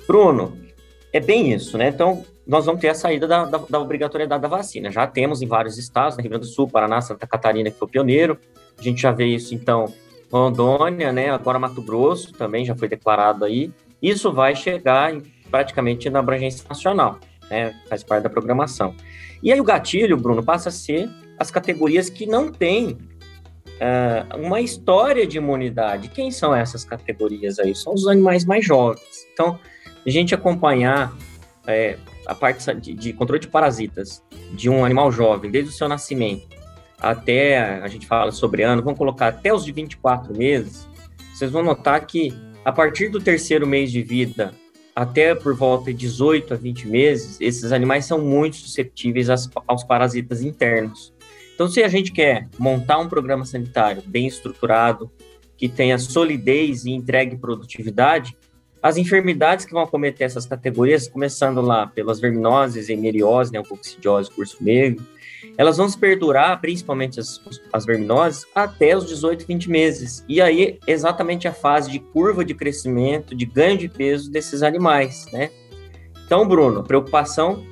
Bruno, 0.07 0.57
é 1.11 1.19
bem 1.19 1.51
isso, 1.51 1.77
né? 1.77 1.89
Então, 1.89 2.23
nós 2.45 2.65
vamos 2.65 2.81
ter 2.81 2.89
a 2.89 2.95
saída 2.95 3.27
da, 3.27 3.45
da, 3.45 3.57
da, 3.69 3.79
obrigatoriedade 3.79 4.41
da 4.41 4.47
vacina. 4.47 4.91
Já 4.91 5.07
temos 5.07 5.41
em 5.41 5.47
vários 5.47 5.77
estados, 5.77 6.15
no 6.15 6.21
Rio 6.21 6.31
Grande 6.31 6.45
do 6.45 6.51
Sul, 6.51 6.67
Paraná, 6.67 7.01
Santa 7.01 7.27
Catarina, 7.27 7.69
que 7.69 7.77
foi 7.77 7.87
pioneiro. 7.87 8.37
A 8.77 8.81
gente 8.81 9.01
já 9.01 9.11
vê 9.11 9.25
isso, 9.25 9.53
então, 9.53 9.91
Rondônia, 10.31 11.11
né? 11.11 11.29
Agora 11.29 11.59
Mato 11.59 11.81
Grosso 11.81 12.33
também 12.33 12.65
já 12.65 12.75
foi 12.75 12.87
declarado 12.87 13.45
aí. 13.45 13.71
Isso 14.01 14.31
vai 14.31 14.55
chegar 14.55 15.13
em, 15.13 15.21
praticamente 15.49 16.09
na 16.09 16.19
abrangência 16.19 16.65
nacional 16.67 17.19
né? 17.51 17.75
Faz 17.87 18.01
parte 18.01 18.23
da 18.23 18.29
programação. 18.29 18.95
E 19.43 19.51
aí 19.51 19.59
o 19.59 19.63
gatilho, 19.63 20.15
Bruno, 20.15 20.41
passa 20.41 20.69
a 20.69 20.71
ser 20.71 21.09
as 21.37 21.51
categorias 21.51 22.09
que 22.09 22.25
não 22.25 22.49
têm 22.49 22.91
uh, 22.93 24.37
uma 24.37 24.61
história 24.61 25.27
de 25.27 25.37
imunidade. 25.37 26.07
Quem 26.07 26.31
são 26.31 26.55
essas 26.55 26.85
categorias 26.85 27.59
aí? 27.59 27.75
São 27.75 27.93
os 27.93 28.07
animais 28.07 28.45
mais 28.45 28.65
jovens. 28.65 29.27
Então, 29.33 29.59
a 30.05 30.09
gente 30.09 30.33
acompanhar 30.33 31.13
é, 31.67 31.97
a 32.25 32.33
parte 32.33 32.73
de, 32.75 32.93
de, 32.93 33.13
controle 33.13 33.41
de 33.41 33.47
parasitas 33.47 34.23
de 34.53 34.69
um 34.69 34.85
animal 34.85 35.11
jovem, 35.11 35.51
desde 35.51 35.71
o 35.71 35.73
seu 35.73 35.89
nascimento 35.89 36.60
até, 37.01 37.57
a 37.81 37.87
gente 37.87 38.05
fala 38.05 38.31
sobre 38.31 38.63
ano, 38.63 38.81
vamos 38.81 38.97
colocar 38.97 39.27
até 39.27 39.53
os 39.53 39.65
de 39.65 39.71
24 39.71 40.37
meses, 40.37 40.87
vocês 41.33 41.51
vão 41.51 41.63
notar 41.63 42.05
que 42.05 42.33
a 42.63 42.71
partir 42.71 43.09
do 43.09 43.19
terceiro 43.19 43.65
mês 43.65 43.91
de 43.91 44.03
vida 44.03 44.53
até 44.95 45.33
por 45.33 45.55
volta 45.55 45.91
de 45.91 45.97
18 45.99 46.53
a 46.53 46.57
20 46.57 46.87
meses, 46.87 47.37
esses 47.39 47.71
animais 47.71 48.05
são 48.05 48.19
muito 48.19 48.57
susceptíveis 48.57 49.29
aos, 49.29 49.83
parasitas 49.83 50.41
internos. 50.41 51.13
Então, 51.55 51.67
se 51.67 51.81
a 51.81 51.87
gente 51.87 52.11
quer 52.11 52.47
montar 52.59 52.99
um 52.99 53.07
programa 53.07 53.45
sanitário 53.45 54.03
bem 54.05 54.27
estruturado, 54.27 55.11
que 55.57 55.69
tenha 55.69 55.97
solidez 55.97 56.85
e 56.85 56.91
entregue 56.91 57.37
produtividade, 57.37 58.35
as 58.81 58.97
enfermidades 58.97 59.63
que 59.63 59.73
vão 59.73 59.83
acometer 59.83 60.25
essas 60.25 60.45
categorias, 60.45 61.07
começando 61.07 61.61
lá 61.61 61.85
pelas 61.85 62.19
verminoses, 62.19 62.89
emeriose, 62.89 63.51
né, 63.53 63.63
coccidiose, 63.63 64.31
curso 64.31 64.57
negro, 64.61 65.05
elas 65.57 65.77
vão 65.77 65.87
se 65.87 65.97
perdurar, 65.97 66.59
principalmente 66.59 67.19
as, 67.19 67.41
as 67.71 67.85
verminoses, 67.85 68.45
até 68.53 68.95
os 68.95 69.07
18, 69.07 69.45
20 69.45 69.69
meses. 69.69 70.25
E 70.27 70.41
aí, 70.41 70.79
exatamente 70.87 71.47
a 71.47 71.53
fase 71.53 71.91
de 71.91 71.99
curva 71.99 72.43
de 72.43 72.53
crescimento, 72.53 73.35
de 73.35 73.45
ganho 73.45 73.77
de 73.77 73.87
peso 73.87 74.31
desses 74.31 74.63
animais, 74.63 75.25
né? 75.31 75.49
Então, 76.25 76.47
Bruno, 76.47 76.83
preocupação 76.83 77.63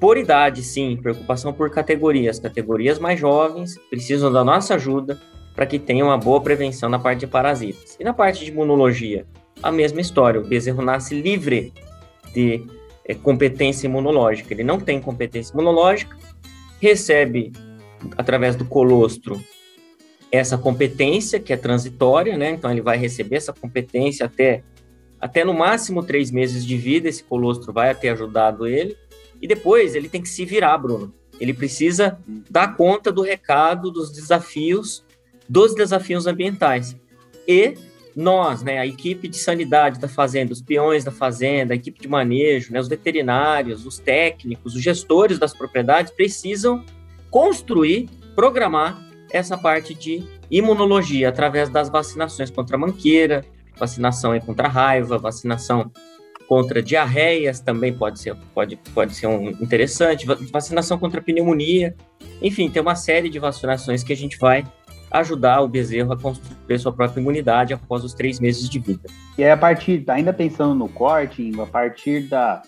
por 0.00 0.16
idade, 0.16 0.62
sim, 0.62 0.98
preocupação 1.00 1.52
por 1.52 1.70
categorias. 1.70 2.38
Categorias 2.38 2.98
mais 2.98 3.18
jovens 3.18 3.78
precisam 3.90 4.32
da 4.32 4.44
nossa 4.44 4.74
ajuda 4.74 5.18
para 5.54 5.66
que 5.66 5.78
tenham 5.78 6.08
uma 6.08 6.18
boa 6.18 6.40
prevenção 6.40 6.88
na 6.88 6.98
parte 6.98 7.20
de 7.20 7.26
parasitas. 7.26 7.96
E 7.98 8.04
na 8.04 8.12
parte 8.12 8.44
de 8.44 8.50
imunologia, 8.50 9.26
a 9.62 9.72
mesma 9.72 10.00
história. 10.00 10.40
O 10.40 10.46
bezerro 10.46 10.82
nasce 10.82 11.20
livre 11.20 11.72
de 12.34 12.62
é, 13.06 13.14
competência 13.14 13.86
imunológica. 13.86 14.52
Ele 14.52 14.64
não 14.64 14.78
tem 14.78 15.00
competência 15.00 15.52
imunológica, 15.52 16.16
recebe 16.80 17.52
através 18.16 18.56
do 18.56 18.64
colostro 18.64 19.42
essa 20.30 20.58
competência 20.58 21.40
que 21.40 21.52
é 21.52 21.56
transitória, 21.56 22.36
né? 22.36 22.50
Então 22.50 22.70
ele 22.70 22.82
vai 22.82 22.98
receber 22.98 23.36
essa 23.36 23.52
competência 23.52 24.26
até 24.26 24.62
até 25.18 25.44
no 25.44 25.54
máximo 25.54 26.02
três 26.02 26.30
meses 26.30 26.64
de 26.64 26.76
vida. 26.76 27.08
Esse 27.08 27.24
colostro 27.24 27.72
vai 27.72 27.94
ter 27.94 28.10
ajudado 28.10 28.66
ele 28.66 28.96
e 29.40 29.46
depois 29.46 29.94
ele 29.94 30.08
tem 30.08 30.22
que 30.22 30.28
se 30.28 30.44
virar, 30.44 30.78
Bruno. 30.78 31.12
Ele 31.40 31.52
precisa 31.52 32.18
dar 32.50 32.76
conta 32.76 33.12
do 33.12 33.22
recado, 33.22 33.90
dos 33.90 34.10
desafios, 34.10 35.04
dos 35.48 35.74
desafios 35.74 36.26
ambientais. 36.26 36.96
E 37.46 37.74
nós, 38.16 38.62
né, 38.62 38.78
a 38.78 38.86
equipe 38.86 39.28
de 39.28 39.36
sanidade 39.36 40.00
da 40.00 40.08
fazenda, 40.08 40.50
os 40.50 40.62
peões 40.62 41.04
da 41.04 41.10
fazenda, 41.10 41.74
a 41.74 41.76
equipe 41.76 42.00
de 42.00 42.08
manejo, 42.08 42.72
né, 42.72 42.80
os 42.80 42.88
veterinários, 42.88 43.84
os 43.84 43.98
técnicos, 43.98 44.74
os 44.74 44.82
gestores 44.82 45.38
das 45.38 45.52
propriedades 45.52 46.10
precisam 46.10 46.82
construir, 47.30 48.08
programar 48.34 48.98
essa 49.30 49.58
parte 49.58 49.92
de 49.92 50.24
imunologia 50.50 51.28
através 51.28 51.68
das 51.68 51.90
vacinações 51.90 52.50
contra 52.50 52.78
manqueira, 52.78 53.44
vacinação 53.78 54.38
contra 54.40 54.66
a 54.66 54.70
raiva, 54.70 55.18
vacinação 55.18 55.92
contra 56.48 56.82
diarreias 56.82 57.60
também 57.60 57.92
pode 57.92 58.20
ser, 58.20 58.34
pode, 58.54 58.76
pode 58.94 59.14
ser 59.14 59.26
um 59.26 59.50
interessante, 59.50 60.24
vacinação 60.50 60.98
contra 60.98 61.20
pneumonia, 61.20 61.94
enfim, 62.40 62.70
tem 62.70 62.80
uma 62.80 62.94
série 62.94 63.28
de 63.28 63.38
vacinações 63.38 64.02
que 64.02 64.12
a 64.12 64.16
gente 64.16 64.38
vai 64.38 64.64
ajudar 65.10 65.60
o 65.60 65.68
bezerro 65.68 66.12
a 66.12 66.18
construir 66.18 66.78
sua 66.78 66.92
própria 66.92 67.20
imunidade 67.20 67.72
após 67.72 68.04
os 68.04 68.12
três 68.12 68.40
meses 68.40 68.68
de 68.68 68.78
vida. 68.78 69.08
E 69.38 69.44
aí, 69.44 69.50
a 69.50 69.56
partir, 69.56 70.04
ainda 70.08 70.32
pensando 70.32 70.74
no 70.74 70.88
corte, 70.88 71.52
a 71.60 71.66
partir 71.66 72.22
da, 72.22 72.62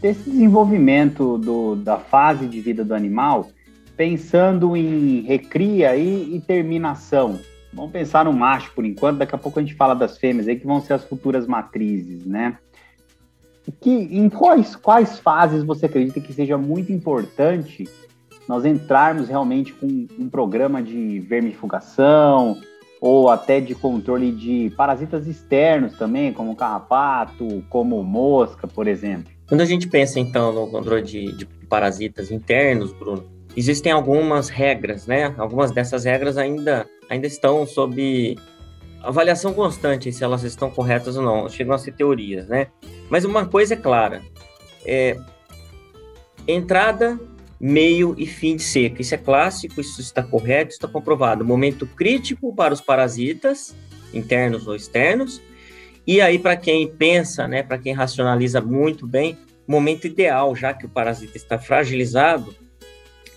desse 0.00 0.30
desenvolvimento 0.30 1.38
do, 1.38 1.76
da 1.76 1.98
fase 1.98 2.46
de 2.46 2.60
vida 2.60 2.84
do 2.84 2.94
animal, 2.94 3.48
pensando 3.96 4.76
em 4.76 5.22
recria 5.22 5.96
e, 5.96 6.36
e 6.36 6.40
terminação, 6.40 7.38
vamos 7.72 7.92
pensar 7.92 8.24
no 8.24 8.32
macho 8.32 8.72
por 8.74 8.84
enquanto, 8.84 9.18
daqui 9.18 9.34
a 9.34 9.38
pouco 9.38 9.58
a 9.58 9.62
gente 9.62 9.74
fala 9.74 9.94
das 9.94 10.18
fêmeas 10.18 10.48
aí 10.48 10.56
que 10.56 10.66
vão 10.66 10.80
ser 10.80 10.94
as 10.94 11.04
futuras 11.04 11.46
matrizes, 11.46 12.24
né? 12.24 12.58
Que, 13.80 13.90
em 13.90 14.28
quais, 14.28 14.76
quais 14.76 15.18
fases 15.18 15.64
você 15.64 15.86
acredita 15.86 16.20
que 16.20 16.34
seja 16.34 16.58
muito 16.58 16.92
importante 16.92 17.88
nós 18.48 18.64
entrarmos 18.64 19.28
realmente 19.28 19.72
com 19.72 20.06
um 20.18 20.28
programa 20.28 20.82
de 20.82 21.20
vermifugação 21.20 22.60
ou 23.00 23.28
até 23.28 23.60
de 23.60 23.74
controle 23.74 24.32
de 24.32 24.72
parasitas 24.76 25.26
externos 25.26 25.92
também, 25.94 26.32
como 26.32 26.56
carrapato, 26.56 27.62
como 27.68 28.02
mosca, 28.02 28.66
por 28.66 28.86
exemplo? 28.86 29.32
Quando 29.46 29.60
a 29.60 29.66
gente 29.66 29.88
pensa, 29.88 30.18
então, 30.18 30.52
no 30.52 30.66
controle 30.68 31.02
de, 31.02 31.32
de 31.32 31.46
parasitas 31.68 32.30
internos, 32.30 32.92
Bruno, 32.92 33.24
existem 33.54 33.92
algumas 33.92 34.48
regras, 34.48 35.06
né? 35.06 35.34
Algumas 35.36 35.70
dessas 35.70 36.04
regras 36.04 36.38
ainda, 36.38 36.86
ainda 37.10 37.26
estão 37.26 37.66
sob 37.66 38.38
avaliação 39.02 39.52
constante 39.52 40.10
se 40.10 40.24
elas 40.24 40.42
estão 40.42 40.70
corretas 40.70 41.16
ou 41.16 41.22
não. 41.22 41.48
Chegam 41.48 41.74
a 41.74 41.78
ser 41.78 41.92
teorias, 41.92 42.48
né? 42.48 42.68
Mas 43.10 43.24
uma 43.24 43.44
coisa 43.44 43.74
é 43.74 43.76
clara: 43.76 44.22
é, 44.86 45.18
entrada 46.48 47.18
meio 47.60 48.14
e 48.18 48.26
fim 48.26 48.56
de 48.56 48.62
seca. 48.62 49.00
Isso 49.00 49.14
é 49.14 49.18
clássico, 49.18 49.80
isso 49.80 50.00
está 50.00 50.22
correto, 50.22 50.72
está 50.72 50.88
comprovado. 50.88 51.44
Momento 51.44 51.86
crítico 51.86 52.54
para 52.54 52.74
os 52.74 52.80
parasitas, 52.80 53.74
internos 54.12 54.66
ou 54.66 54.74
externos. 54.74 55.40
E 56.06 56.20
aí, 56.20 56.38
para 56.38 56.56
quem 56.56 56.86
pensa, 56.86 57.48
né, 57.48 57.62
para 57.62 57.78
quem 57.78 57.92
racionaliza 57.92 58.60
muito 58.60 59.06
bem, 59.06 59.38
momento 59.66 60.06
ideal, 60.06 60.54
já 60.54 60.74
que 60.74 60.84
o 60.84 60.88
parasita 60.88 61.36
está 61.36 61.58
fragilizado, 61.58 62.54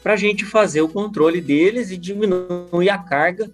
para 0.03 0.13
a 0.13 0.17
gente 0.17 0.45
fazer 0.45 0.81
o 0.81 0.89
controle 0.89 1.41
deles 1.41 1.91
e 1.91 1.97
diminuir 1.97 2.89
a 2.89 2.97
carga 2.97 3.49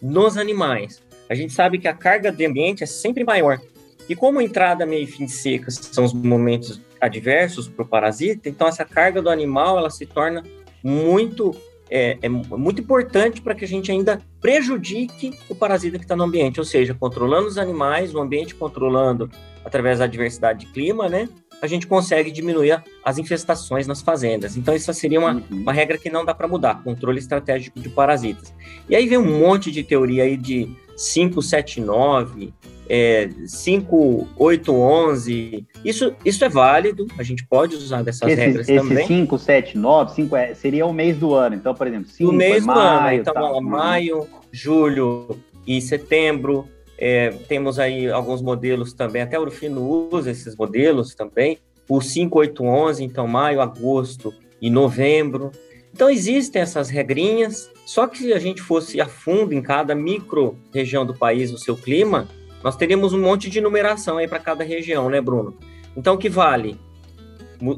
nos 0.00 0.36
animais. 0.36 1.02
A 1.28 1.34
gente 1.34 1.52
sabe 1.52 1.78
que 1.78 1.88
a 1.88 1.94
carga 1.94 2.30
de 2.30 2.44
ambiente 2.44 2.82
é 2.82 2.86
sempre 2.86 3.24
maior. 3.24 3.60
E 4.08 4.14
como 4.14 4.40
entrada, 4.40 4.84
meio 4.84 5.04
e 5.04 5.06
fim 5.06 5.26
de 5.26 5.32
seca 5.32 5.70
são 5.70 6.04
os 6.04 6.12
momentos 6.12 6.80
adversos 7.00 7.68
para 7.68 7.82
o 7.82 7.88
parasita, 7.88 8.48
então 8.48 8.66
essa 8.66 8.84
carga 8.84 9.20
do 9.20 9.28
animal 9.28 9.78
ela 9.78 9.90
se 9.90 10.06
torna 10.06 10.42
muito 10.82 11.54
é, 11.90 12.18
é 12.22 12.28
muito 12.28 12.80
importante 12.80 13.42
para 13.42 13.54
que 13.54 13.64
a 13.64 13.68
gente 13.68 13.90
ainda 13.92 14.20
prejudique 14.40 15.38
o 15.48 15.54
parasita 15.54 15.98
que 15.98 16.04
está 16.04 16.16
no 16.16 16.24
ambiente, 16.24 16.58
ou 16.58 16.64
seja, 16.64 16.94
controlando 16.94 17.46
os 17.46 17.58
animais, 17.58 18.14
o 18.14 18.20
ambiente 18.20 18.54
controlando 18.54 19.30
através 19.64 19.98
da 19.98 20.06
diversidade 20.06 20.66
de 20.66 20.72
clima, 20.72 21.08
né? 21.08 21.28
A 21.62 21.66
gente 21.66 21.86
consegue 21.86 22.30
diminuir 22.30 22.82
as 23.04 23.16
infestações 23.16 23.86
nas 23.86 24.02
fazendas. 24.02 24.56
Então, 24.56 24.74
isso 24.74 24.92
seria 24.92 25.18
uma, 25.18 25.34
uhum. 25.34 25.44
uma 25.50 25.72
regra 25.72 25.96
que 25.96 26.10
não 26.10 26.24
dá 26.24 26.34
para 26.34 26.48
mudar, 26.48 26.82
controle 26.82 27.18
estratégico 27.18 27.78
de 27.80 27.88
parasitas. 27.88 28.52
E 28.88 28.96
aí 28.96 29.06
vem 29.06 29.18
um 29.18 29.38
monte 29.38 29.70
de 29.70 29.82
teoria 29.82 30.24
aí 30.24 30.36
de 30.36 30.68
579, 30.96 32.52
é, 32.88 33.30
5, 33.46 34.28
8, 34.36 34.72
11. 34.72 35.66
Isso, 35.84 36.14
isso 36.24 36.44
é 36.44 36.48
válido, 36.48 37.06
a 37.18 37.22
gente 37.22 37.46
pode 37.46 37.74
usar 37.76 38.02
dessas 38.02 38.28
esse, 38.28 38.40
regras 38.40 38.68
esse 38.68 38.78
também. 38.78 39.06
5, 39.06 39.38
7, 39.38 39.78
9, 39.78 40.14
5 40.14 40.36
é, 40.36 40.54
seria 40.54 40.86
o 40.86 40.92
mês 40.92 41.16
do 41.16 41.34
ano. 41.34 41.54
Então, 41.54 41.74
por 41.74 41.86
exemplo, 41.86 42.08
5 42.08 42.30
o 42.30 42.34
mês 42.34 42.62
é 42.62 42.66
maio, 42.66 43.08
ano. 43.08 43.20
Então, 43.20 43.34
tá. 43.34 43.60
maio, 43.60 44.26
julho 44.52 45.38
e 45.66 45.80
setembro. 45.80 46.68
É, 46.96 47.30
temos 47.48 47.78
aí 47.78 48.08
alguns 48.08 48.40
modelos 48.40 48.92
também, 48.92 49.22
até 49.22 49.38
o 49.38 49.42
Urfino 49.42 50.08
usa 50.12 50.30
esses 50.30 50.54
modelos 50.56 51.14
também. 51.14 51.58
O 51.88 52.00
5, 52.00 52.38
8, 52.38 52.64
11, 52.64 53.04
então 53.04 53.26
maio, 53.26 53.60
agosto 53.60 54.32
e 54.60 54.70
novembro. 54.70 55.50
Então 55.92 56.10
existem 56.10 56.62
essas 56.62 56.88
regrinhas, 56.88 57.70
só 57.86 58.06
que 58.06 58.18
se 58.18 58.32
a 58.32 58.38
gente 58.38 58.60
fosse 58.60 59.00
a 59.00 59.06
fundo 59.06 59.54
em 59.54 59.62
cada 59.62 59.94
micro 59.94 60.58
região 60.72 61.06
do 61.06 61.14
país, 61.14 61.52
o 61.52 61.58
seu 61.58 61.76
clima, 61.76 62.26
nós 62.64 62.76
teríamos 62.76 63.12
um 63.12 63.20
monte 63.20 63.50
de 63.50 63.60
numeração 63.60 64.16
aí 64.16 64.26
para 64.26 64.38
cada 64.38 64.64
região, 64.64 65.10
né, 65.10 65.20
Bruno? 65.20 65.54
Então, 65.94 66.14
o 66.14 66.18
que 66.18 66.30
vale? 66.30 66.80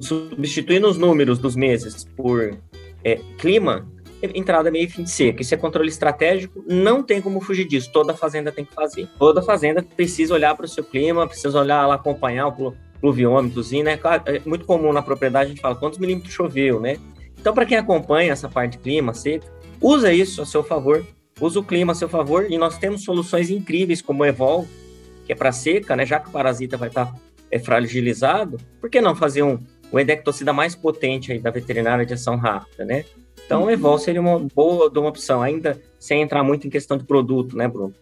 Substituindo 0.01 0.87
os 0.89 0.97
números 0.97 1.41
dos 1.41 1.57
meses 1.57 2.05
por 2.17 2.57
é, 3.03 3.17
clima, 3.37 3.85
entrada, 4.23 4.71
meio 4.71 4.85
e 4.85 4.89
fim 4.89 5.03
de 5.03 5.11
seca. 5.11 5.43
Isso 5.43 5.53
é 5.53 5.57
controle 5.57 5.89
estratégico, 5.89 6.65
não 6.69 7.03
tem 7.03 7.21
como 7.21 7.41
fugir 7.41 7.67
disso. 7.67 7.91
Toda 7.93 8.15
fazenda 8.15 8.53
tem 8.53 8.65
que 8.65 8.73
fazer. 8.73 9.09
Toda 9.19 9.43
fazenda 9.43 9.83
precisa 9.83 10.33
olhar 10.33 10.55
para 10.55 10.67
o 10.67 10.69
seu 10.69 10.85
clima, 10.85 11.27
precisa 11.27 11.61
olhar 11.61 11.85
lá, 11.85 11.97
acompanhar 11.97 12.47
o 12.47 12.73
pluviômetrozinho, 13.01 13.85
né? 13.85 13.99
É 14.25 14.41
muito 14.47 14.65
comum 14.65 14.93
na 14.93 15.03
propriedade 15.03 15.47
a 15.47 15.49
gente 15.49 15.61
fala 15.61 15.75
quantos 15.75 15.99
milímetros 15.99 16.33
choveu, 16.33 16.81
né? 16.81 16.97
Então, 17.37 17.53
para 17.53 17.67
quem 17.67 17.77
acompanha 17.77 18.33
essa 18.33 18.49
parte 18.49 18.73
de 18.73 18.79
clima 18.79 19.13
seca, 19.13 19.47
usa 19.81 20.13
isso 20.13 20.41
a 20.41 20.47
seu 20.47 20.63
favor 20.63 21.05
usa 21.41 21.61
o 21.61 21.65
clima 21.65 21.93
a 21.93 21.95
seu 21.95 22.09
favor 22.09 22.51
e 22.51 22.57
nós 22.57 22.79
temos 22.79 23.05
soluções 23.05 23.51
incríveis 23.51 24.01
como 24.01 24.23
o 24.23 24.27
Evol, 24.27 24.67
que 25.25 25.33
é 25.33 25.35
para 25.35 25.53
seca, 25.53 25.95
né? 25.95 26.07
Já 26.07 26.21
que 26.21 26.29
o 26.29 26.33
parasita 26.33 26.77
vai 26.77 26.89
estar 26.89 27.07
tá, 27.07 27.15
é, 27.51 27.59
fragilizado, 27.59 28.59
por 28.81 28.89
que 28.89 29.01
não 29.01 29.15
fazer 29.15 29.43
um, 29.43 29.59
o 29.91 30.01
endectocida 30.01 30.53
mais 30.53 30.75
potente 30.75 31.33
aí 31.33 31.39
da 31.39 31.51
veterinária 31.51 32.07
de 32.07 32.15
ação 32.15 32.37
rápida, 32.37 32.85
né? 32.85 33.05
Então, 33.45 33.65
o 33.65 33.71
Evol 33.71 33.99
seria 33.99 34.21
uma 34.21 34.41
boa 34.55 34.91
uma 34.99 35.09
opção, 35.09 35.41
ainda 35.41 35.81
sem 35.99 36.21
entrar 36.21 36.43
muito 36.43 36.67
em 36.67 36.71
questão 36.71 36.97
de 36.97 37.05
produto, 37.05 37.57
né, 37.57 37.69
Bruno? 37.69 37.95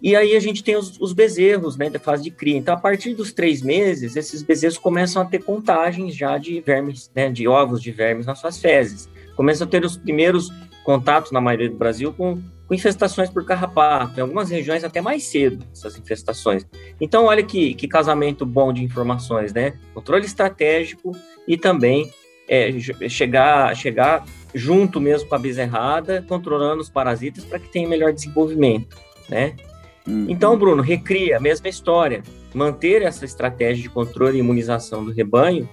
E 0.00 0.16
aí 0.16 0.34
a 0.34 0.40
gente 0.40 0.64
tem 0.64 0.74
os, 0.74 1.00
os, 1.00 1.12
bezerros, 1.12 1.76
né, 1.76 1.88
da 1.88 2.00
fase 2.00 2.24
de 2.24 2.30
cria. 2.32 2.56
Então, 2.56 2.74
a 2.74 2.76
partir 2.76 3.14
dos 3.14 3.32
três 3.32 3.62
meses, 3.62 4.16
esses 4.16 4.42
bezerros 4.42 4.76
começam 4.76 5.22
a 5.22 5.24
ter 5.24 5.44
contagens 5.44 6.16
já 6.16 6.36
de 6.38 6.60
vermes, 6.60 7.08
né, 7.14 7.30
de 7.30 7.46
ovos 7.46 7.80
de 7.80 7.92
vermes 7.92 8.26
nas 8.26 8.40
suas 8.40 8.58
fezes. 8.58 9.08
Começam 9.36 9.64
a 9.64 9.70
ter 9.70 9.84
os 9.84 9.96
primeiros 9.96 10.50
contatos, 10.84 11.32
na 11.32 11.40
maioria 11.40 11.68
do 11.68 11.76
Brasil, 11.76 12.12
com 12.12 12.40
com 12.72 12.74
infestações 12.74 13.28
por 13.28 13.44
carrapato, 13.44 14.18
em 14.18 14.22
algumas 14.22 14.48
regiões 14.48 14.82
até 14.82 15.02
mais 15.02 15.24
cedo, 15.24 15.62
essas 15.70 15.98
infestações. 15.98 16.66
Então, 16.98 17.26
olha 17.26 17.42
que, 17.42 17.74
que 17.74 17.86
casamento 17.86 18.46
bom 18.46 18.72
de 18.72 18.82
informações, 18.82 19.52
né? 19.52 19.74
Controle 19.92 20.24
estratégico 20.24 21.12
e 21.46 21.58
também 21.58 22.10
é, 22.48 22.70
chegar, 23.10 23.76
chegar 23.76 24.24
junto 24.54 25.02
mesmo 25.02 25.28
com 25.28 25.34
a 25.34 25.38
bezerrada, 25.38 26.24
controlando 26.26 26.80
os 26.80 26.88
parasitas 26.88 27.44
para 27.44 27.58
que 27.58 27.68
tenha 27.68 27.86
melhor 27.86 28.10
desenvolvimento, 28.10 28.96
né? 29.28 29.54
Uhum. 30.08 30.24
Então, 30.30 30.56
Bruno, 30.58 30.82
recria, 30.82 31.38
mesma 31.38 31.68
história. 31.68 32.22
Manter 32.54 33.02
essa 33.02 33.26
estratégia 33.26 33.82
de 33.82 33.90
controle 33.90 34.38
e 34.38 34.40
imunização 34.40 35.04
do 35.04 35.12
rebanho, 35.12 35.68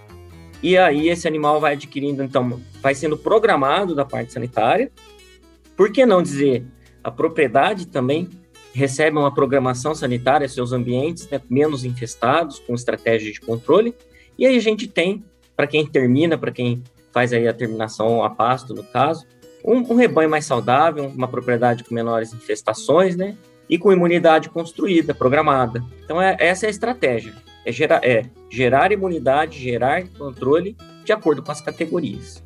e 0.62 0.78
aí 0.78 1.10
esse 1.10 1.28
animal 1.28 1.60
vai 1.60 1.74
adquirindo, 1.74 2.24
então, 2.24 2.62
vai 2.82 2.94
sendo 2.94 3.18
programado 3.18 3.96
da 3.96 4.06
parte 4.06 4.34
sanitária. 4.34 4.92
Por 5.76 5.92
que 5.92 6.06
não 6.06 6.22
dizer 6.22 6.66
a 7.04 7.10
propriedade 7.10 7.88
também 7.88 8.30
recebe 8.74 9.18
uma 9.18 9.34
programação 9.34 9.96
sanitária, 9.96 10.48
seus 10.48 10.72
ambientes 10.72 11.30
né, 11.30 11.42
menos 11.50 11.84
infestados, 11.84 12.60
com 12.60 12.76
estratégia 12.76 13.32
de 13.32 13.40
controle. 13.40 13.96
E 14.38 14.46
aí 14.46 14.56
a 14.56 14.62
gente 14.62 14.88
tem, 14.88 15.24
para 15.56 15.68
quem 15.68 15.86
termina, 15.86 16.38
para 16.38 16.52
quem 16.52 16.84
faz 17.12 17.34
aí 17.34 17.48
a 17.48 17.54
terminação 17.54 18.24
a 18.24 18.30
pasto, 18.30 18.74
no 18.74 18.84
caso, 18.84 19.26
um, 19.66 19.78
um, 19.78 19.96
rebanho 19.96 20.30
mais 20.30 20.46
saudável, 20.46 21.08
uma 21.08 21.28
propriedade 21.28 21.84
com 21.84 21.94
menores 21.94 22.34
infestações, 22.34 23.16
né? 23.16 23.36
E 23.70 23.78
com 23.78 23.94
imunidade 23.94 24.50
construída, 24.50 25.14
programada. 25.14 25.84
Então, 26.04 26.22
é, 26.22 26.36
essa 26.40 26.66
é 26.66 26.68
a 26.68 26.72
estratégia. 26.72 27.34
É 27.66 27.72
gerar, 27.72 28.04
é 28.04 28.24
gerar 28.50 28.92
imunidade, 28.92 29.60
gerar 29.60 30.04
controle 30.18 30.76
de 31.04 31.12
acordo 31.12 31.44
com 31.44 31.52
as 31.52 31.62
categorias. 31.62 32.44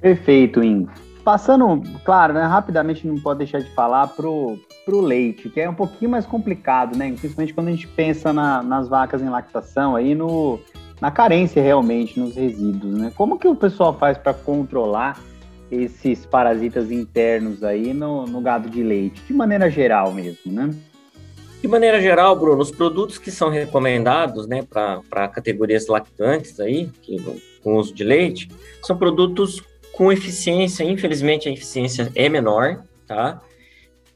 Perfeito, 0.00 0.62
Ingo. 0.62 0.90
Passando, 1.24 1.82
claro, 2.04 2.34
né, 2.34 2.42
rapidamente 2.42 3.06
não 3.06 3.18
pode 3.18 3.38
deixar 3.38 3.60
de 3.60 3.70
falar 3.70 4.08
pro, 4.08 4.58
pro 4.84 5.00
leite, 5.00 5.48
que 5.48 5.58
é 5.58 5.68
um 5.68 5.74
pouquinho 5.74 6.10
mais 6.10 6.26
complicado, 6.26 6.96
né? 6.96 7.06
Principalmente 7.18 7.54
quando 7.54 7.68
a 7.68 7.70
gente 7.70 7.88
pensa 7.88 8.30
na, 8.30 8.62
nas 8.62 8.88
vacas 8.88 9.22
em 9.22 9.30
lactação, 9.30 9.96
aí 9.96 10.14
no, 10.14 10.60
na 11.00 11.10
carência 11.10 11.62
realmente, 11.62 12.20
nos 12.20 12.36
resíduos, 12.36 12.98
né? 12.98 13.12
Como 13.16 13.38
que 13.38 13.48
o 13.48 13.56
pessoal 13.56 13.96
faz 13.98 14.18
para 14.18 14.34
controlar 14.34 15.18
esses 15.82 16.24
parasitas 16.26 16.90
internos 16.90 17.62
aí 17.62 17.92
no, 17.92 18.26
no 18.26 18.40
gado 18.40 18.68
de 18.68 18.82
leite, 18.82 19.22
de 19.26 19.32
maneira 19.32 19.70
geral 19.70 20.12
mesmo, 20.12 20.52
né? 20.52 20.70
De 21.60 21.68
maneira 21.68 22.00
geral, 22.00 22.36
Bruno, 22.36 22.60
os 22.60 22.70
produtos 22.70 23.16
que 23.16 23.30
são 23.30 23.48
recomendados, 23.48 24.46
né, 24.46 24.62
para 24.62 25.28
categorias 25.28 25.86
lactantes 25.86 26.60
aí, 26.60 26.90
que, 27.00 27.16
com 27.62 27.76
uso 27.76 27.94
de 27.94 28.04
leite, 28.04 28.50
são 28.82 28.96
produtos 28.98 29.62
com 29.92 30.12
eficiência, 30.12 30.84
infelizmente 30.84 31.48
a 31.48 31.52
eficiência 31.52 32.12
é 32.14 32.28
menor, 32.28 32.84
tá? 33.06 33.40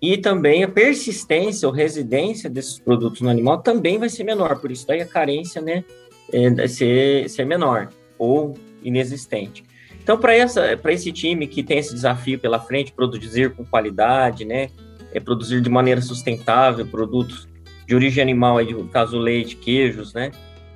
e 0.00 0.16
também 0.16 0.62
a 0.62 0.68
persistência 0.68 1.66
ou 1.66 1.74
residência 1.74 2.48
desses 2.48 2.78
produtos 2.78 3.20
no 3.20 3.28
animal 3.28 3.58
também 3.58 3.98
vai 3.98 4.08
ser 4.08 4.24
menor, 4.24 4.60
por 4.60 4.70
isso 4.70 4.86
daí 4.86 5.00
a 5.00 5.06
carência, 5.06 5.60
né, 5.60 5.84
é, 6.32 6.68
ser, 6.68 7.28
ser 7.28 7.44
menor 7.44 7.88
ou 8.18 8.56
inexistente. 8.82 9.64
Então, 10.08 10.16
para 10.16 10.90
esse 10.90 11.12
time 11.12 11.46
que 11.46 11.62
tem 11.62 11.76
esse 11.76 11.92
desafio 11.92 12.38
pela 12.38 12.58
frente, 12.58 12.94
produzir 12.94 13.54
com 13.54 13.62
qualidade, 13.62 14.42
né, 14.42 14.70
é 15.12 15.20
produzir 15.20 15.60
de 15.60 15.68
maneira 15.68 16.00
sustentável 16.00 16.86
produtos 16.86 17.46
de 17.86 17.94
origem 17.94 18.22
animal, 18.22 18.56
aí, 18.56 18.72
no 18.72 18.88
caso 18.88 19.18
leite, 19.18 19.56
queijos, 19.56 20.14
né, 20.14 20.30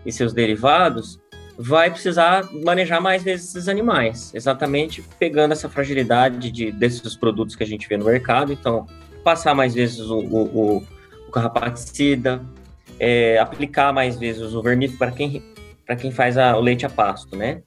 e 0.04 0.12
seus 0.12 0.34
derivados, 0.34 1.18
vai 1.56 1.90
precisar 1.90 2.46
manejar 2.62 3.00
mais 3.00 3.22
vezes 3.22 3.48
esses 3.48 3.68
animais, 3.68 4.34
exatamente 4.34 5.02
pegando 5.18 5.52
essa 5.52 5.66
fragilidade 5.66 6.50
de, 6.50 6.70
desses 6.70 7.16
produtos 7.16 7.56
que 7.56 7.62
a 7.62 7.66
gente 7.66 7.88
vê 7.88 7.96
no 7.96 8.04
mercado. 8.04 8.52
Então, 8.52 8.86
passar 9.24 9.54
mais 9.54 9.72
vezes 9.72 10.00
o, 10.00 10.18
o, 10.18 10.42
o, 10.42 10.86
o 11.26 11.30
carrapaticida, 11.30 12.44
é, 13.00 13.38
aplicar 13.38 13.94
mais 13.94 14.18
vezes 14.18 14.52
o 14.52 14.60
vermífugo 14.60 14.98
para 14.98 15.10
quem, 15.10 15.42
quem 15.98 16.10
faz 16.10 16.36
a, 16.36 16.54
o 16.54 16.60
leite 16.60 16.84
a 16.84 16.90
pasto, 16.90 17.34
né? 17.34 17.62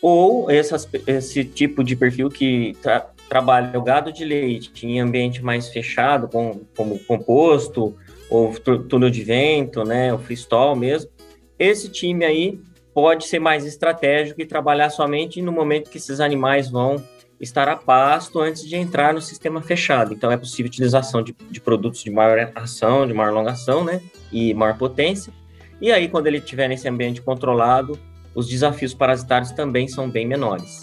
Ou 0.00 0.50
essas, 0.50 0.88
esse 1.06 1.44
tipo 1.44 1.82
de 1.82 1.96
perfil 1.96 2.28
que 2.28 2.76
tra, 2.82 3.10
trabalha 3.28 3.78
o 3.78 3.82
gado 3.82 4.12
de 4.12 4.24
leite 4.24 4.86
em 4.86 5.00
ambiente 5.00 5.42
mais 5.42 5.68
fechado, 5.68 6.28
com, 6.28 6.60
como 6.76 6.98
composto, 7.00 7.96
ou 8.30 8.54
túnel 8.88 9.10
de 9.10 9.22
vento, 9.22 9.84
né, 9.84 10.12
o 10.12 10.18
freestall 10.18 10.76
mesmo, 10.76 11.10
esse 11.58 11.88
time 11.88 12.24
aí 12.24 12.60
pode 12.94 13.26
ser 13.26 13.38
mais 13.38 13.64
estratégico 13.64 14.40
e 14.40 14.46
trabalhar 14.46 14.90
somente 14.90 15.40
no 15.40 15.52
momento 15.52 15.90
que 15.90 15.98
esses 15.98 16.20
animais 16.20 16.70
vão 16.70 17.02
estar 17.40 17.68
a 17.68 17.76
pasto 17.76 18.40
antes 18.40 18.66
de 18.66 18.76
entrar 18.76 19.14
no 19.14 19.20
sistema 19.20 19.62
fechado. 19.62 20.12
Então, 20.12 20.30
é 20.30 20.36
possível 20.36 20.68
utilização 20.68 21.22
de, 21.22 21.34
de 21.48 21.60
produtos 21.60 22.02
de 22.02 22.10
maior 22.10 22.50
ação, 22.54 23.06
de 23.06 23.14
maior 23.14 23.32
longação, 23.32 23.84
né? 23.84 24.00
E 24.32 24.52
maior 24.54 24.76
potência. 24.76 25.32
E 25.80 25.92
aí, 25.92 26.08
quando 26.08 26.26
ele 26.26 26.38
estiver 26.38 26.68
nesse 26.68 26.88
ambiente 26.88 27.22
controlado, 27.22 27.96
os 28.34 28.48
desafios 28.48 28.94
parasitários 28.94 29.50
também 29.52 29.88
são 29.88 30.08
bem 30.10 30.26
menores. 30.26 30.80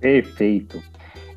Perfeito. 0.00 0.82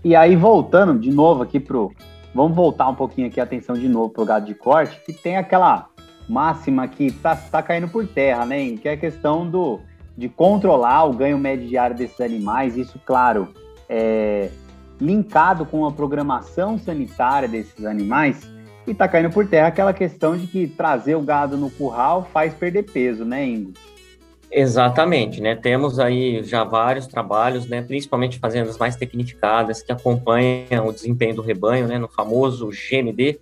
E 0.03 0.15
aí, 0.15 0.35
voltando 0.35 0.99
de 0.99 1.11
novo 1.11 1.43
aqui 1.43 1.59
pro. 1.59 1.91
Vamos 2.33 2.55
voltar 2.55 2.89
um 2.89 2.95
pouquinho 2.95 3.27
aqui 3.27 3.39
a 3.39 3.43
atenção 3.43 3.75
de 3.75 3.87
novo 3.87 4.09
pro 4.09 4.25
gado 4.25 4.45
de 4.45 4.53
corte, 4.53 4.99
que 5.05 5.13
tem 5.13 5.37
aquela 5.37 5.87
máxima 6.27 6.87
que 6.87 7.11
tá, 7.11 7.35
tá 7.35 7.63
caindo 7.63 7.87
por 7.87 8.05
terra, 8.05 8.45
né? 8.45 8.75
Que 8.75 8.89
é 8.89 8.91
a 8.93 8.97
questão 8.97 9.49
do, 9.49 9.79
de 10.17 10.27
controlar 10.27 11.05
o 11.05 11.13
ganho 11.13 11.37
médio 11.37 11.67
diário 11.67 11.95
desses 11.95 12.19
animais. 12.19 12.75
Isso, 12.75 12.99
claro, 13.05 13.53
é, 13.87 14.49
linkado 14.99 15.65
com 15.65 15.85
a 15.85 15.91
programação 15.91 16.77
sanitária 16.77 17.47
desses 17.47 17.85
animais 17.85 18.47
e 18.87 18.91
está 18.91 19.07
caindo 19.07 19.31
por 19.31 19.47
terra 19.47 19.67
aquela 19.67 19.93
questão 19.93 20.37
de 20.37 20.47
que 20.47 20.67
trazer 20.67 21.15
o 21.15 21.21
gado 21.21 21.57
no 21.57 21.69
curral 21.69 22.27
faz 22.31 22.53
perder 22.53 22.83
peso, 22.83 23.25
né, 23.25 23.45
Ingo? 23.45 23.73
Exatamente, 24.51 25.41
né? 25.41 25.55
Temos 25.55 25.99
aí 25.99 26.43
já 26.43 26.63
vários 26.63 27.07
trabalhos, 27.07 27.65
né? 27.67 27.81
Principalmente 27.81 28.39
fazendas 28.39 28.77
mais 28.77 28.95
tecnificadas 28.95 29.81
que 29.81 29.91
acompanham 29.91 30.87
o 30.87 30.93
desempenho 30.93 31.35
do 31.35 31.41
rebanho, 31.41 31.87
né? 31.87 31.97
No 31.97 32.07
famoso 32.07 32.69
GMD, 32.69 33.39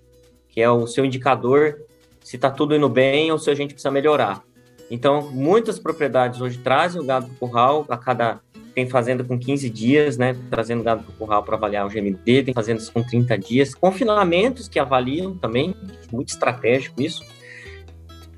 que 0.50 0.62
é 0.62 0.70
o 0.70 0.88
seu 0.88 1.06
indicador 1.06 1.82
se 2.24 2.38
está 2.38 2.50
tudo 2.50 2.76
indo 2.76 2.88
bem 2.88 3.32
ou 3.32 3.38
se 3.38 3.52
a 3.52 3.56
gente 3.56 3.74
precisa 3.74 3.92
melhorar. 3.92 4.44
Então, 4.90 5.30
muitas 5.32 5.78
propriedades 5.78 6.40
hoje 6.40 6.58
trazem 6.58 7.02
o 7.02 7.06
gado 7.06 7.26
para 7.26 7.36
o 7.36 7.38
curral 7.38 7.86
a 7.90 7.98
cada 7.98 8.40
tem 8.74 8.90
fazenda 8.90 9.24
com 9.24 9.38
15 9.38 9.70
dias, 9.70 10.18
né, 10.18 10.36
trazendo 10.50 10.84
gado 10.84 11.04
para 11.04 11.12
o 11.12 11.16
curral 11.16 11.44
para 11.44 11.56
avaliar 11.56 11.86
o 11.86 11.90
GMD, 11.90 12.44
tem 12.44 12.54
fazendas 12.54 12.90
com 12.90 13.04
30 13.04 13.38
dias, 13.38 13.76
confinamentos 13.76 14.68
que 14.68 14.80
avaliam 14.80 15.38
também, 15.38 15.76
muito 16.12 16.30
estratégico 16.30 17.02
isso. 17.02 17.24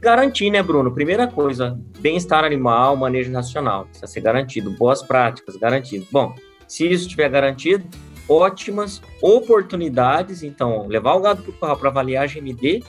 Garantir, 0.06 0.52
né, 0.52 0.62
Bruno? 0.62 0.92
Primeira 0.92 1.26
coisa, 1.26 1.80
bem-estar 1.98 2.44
animal, 2.44 2.96
manejo 2.96 3.34
racional, 3.34 3.86
precisa 3.86 4.06
ser 4.06 4.22
garantido, 4.22 4.70
boas 4.70 5.02
práticas, 5.02 5.56
garantido. 5.56 6.06
Bom, 6.12 6.36
se 6.68 6.86
isso 6.86 7.06
estiver 7.06 7.28
garantido, 7.28 7.84
ótimas 8.30 9.02
oportunidades, 9.20 10.44
então, 10.44 10.86
levar 10.86 11.16
o 11.16 11.22
gado 11.22 11.42
para 11.42 11.50
o 11.50 11.54
curral 11.54 11.78
para 11.78 11.90
avaliar 11.90 12.28
GMD, 12.28 12.84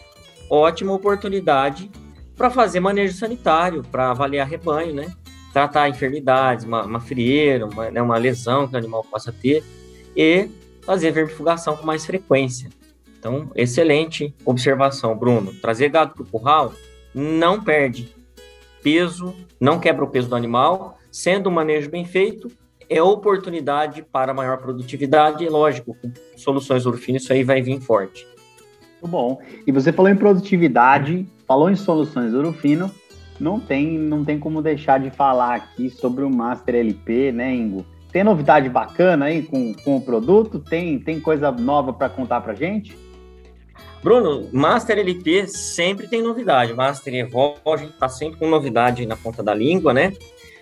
ótima 0.50 0.92
oportunidade 0.92 1.90
para 2.36 2.50
fazer 2.50 2.80
manejo 2.80 3.14
sanitário, 3.14 3.82
para 3.90 4.10
avaliar 4.10 4.46
rebanho, 4.46 4.92
né? 4.92 5.10
tratar 5.54 5.88
enfermidades, 5.88 6.66
uma, 6.66 6.84
uma 6.84 7.00
frieira, 7.00 7.64
uma, 7.64 7.90
né, 7.90 8.02
uma 8.02 8.18
lesão 8.18 8.68
que 8.68 8.74
o 8.74 8.76
animal 8.76 9.02
possa 9.02 9.32
ter, 9.32 9.64
e 10.14 10.50
fazer 10.82 11.12
vermifugação 11.12 11.78
com 11.78 11.86
mais 11.86 12.04
frequência. 12.04 12.68
Então, 13.18 13.50
excelente 13.54 14.34
observação, 14.44 15.16
Bruno. 15.16 15.54
Trazer 15.62 15.88
gado 15.88 16.12
para 16.12 16.22
o 16.22 16.26
curral 16.26 16.74
não 17.16 17.64
perde 17.64 18.14
peso, 18.82 19.34
não 19.58 19.80
quebra 19.80 20.04
o 20.04 20.08
peso 20.08 20.28
do 20.28 20.36
animal, 20.36 20.98
sendo 21.10 21.48
um 21.48 21.52
manejo 21.52 21.90
bem 21.90 22.04
feito, 22.04 22.50
é 22.90 23.02
oportunidade 23.02 24.02
para 24.02 24.34
maior 24.34 24.58
produtividade, 24.58 25.42
e 25.42 25.48
lógico, 25.48 25.96
com 26.00 26.12
soluções 26.36 26.84
Urfino 26.84 27.16
isso 27.16 27.32
aí 27.32 27.42
vai 27.42 27.62
vir 27.62 27.80
forte. 27.80 28.26
Muito 29.02 29.08
bom. 29.08 29.40
E 29.66 29.72
você 29.72 29.92
falou 29.92 30.10
em 30.10 30.16
produtividade, 30.16 31.26
falou 31.48 31.70
em 31.70 31.74
soluções 31.74 32.34
Urufino, 32.34 32.90
não 33.40 33.58
tem, 33.58 33.98
não 33.98 34.22
tem 34.22 34.38
como 34.38 34.60
deixar 34.60 35.00
de 35.00 35.10
falar 35.10 35.54
aqui 35.54 35.88
sobre 35.88 36.22
o 36.22 36.30
Master 36.30 36.74
LP, 36.74 37.32
né, 37.32 37.52
Ingo? 37.54 37.84
Tem 38.12 38.22
novidade 38.22 38.68
bacana 38.68 39.26
aí 39.26 39.42
com, 39.42 39.74
com 39.74 39.96
o 39.96 40.00
produto? 40.00 40.58
Tem, 40.58 40.98
tem 40.98 41.18
coisa 41.18 41.50
nova 41.50 41.92
para 41.92 42.08
contar 42.08 42.40
para 42.40 42.54
gente? 42.54 42.96
Bruno, 44.06 44.48
Master 44.52 45.00
LP 45.00 45.48
sempre 45.48 46.06
tem 46.06 46.22
novidade. 46.22 46.72
Master 46.72 47.12
Evolve, 47.12 47.86
está 47.86 48.08
sempre 48.08 48.38
com 48.38 48.48
novidade 48.48 49.04
na 49.04 49.16
ponta 49.16 49.42
da 49.42 49.52
língua, 49.52 49.92
né? 49.92 50.12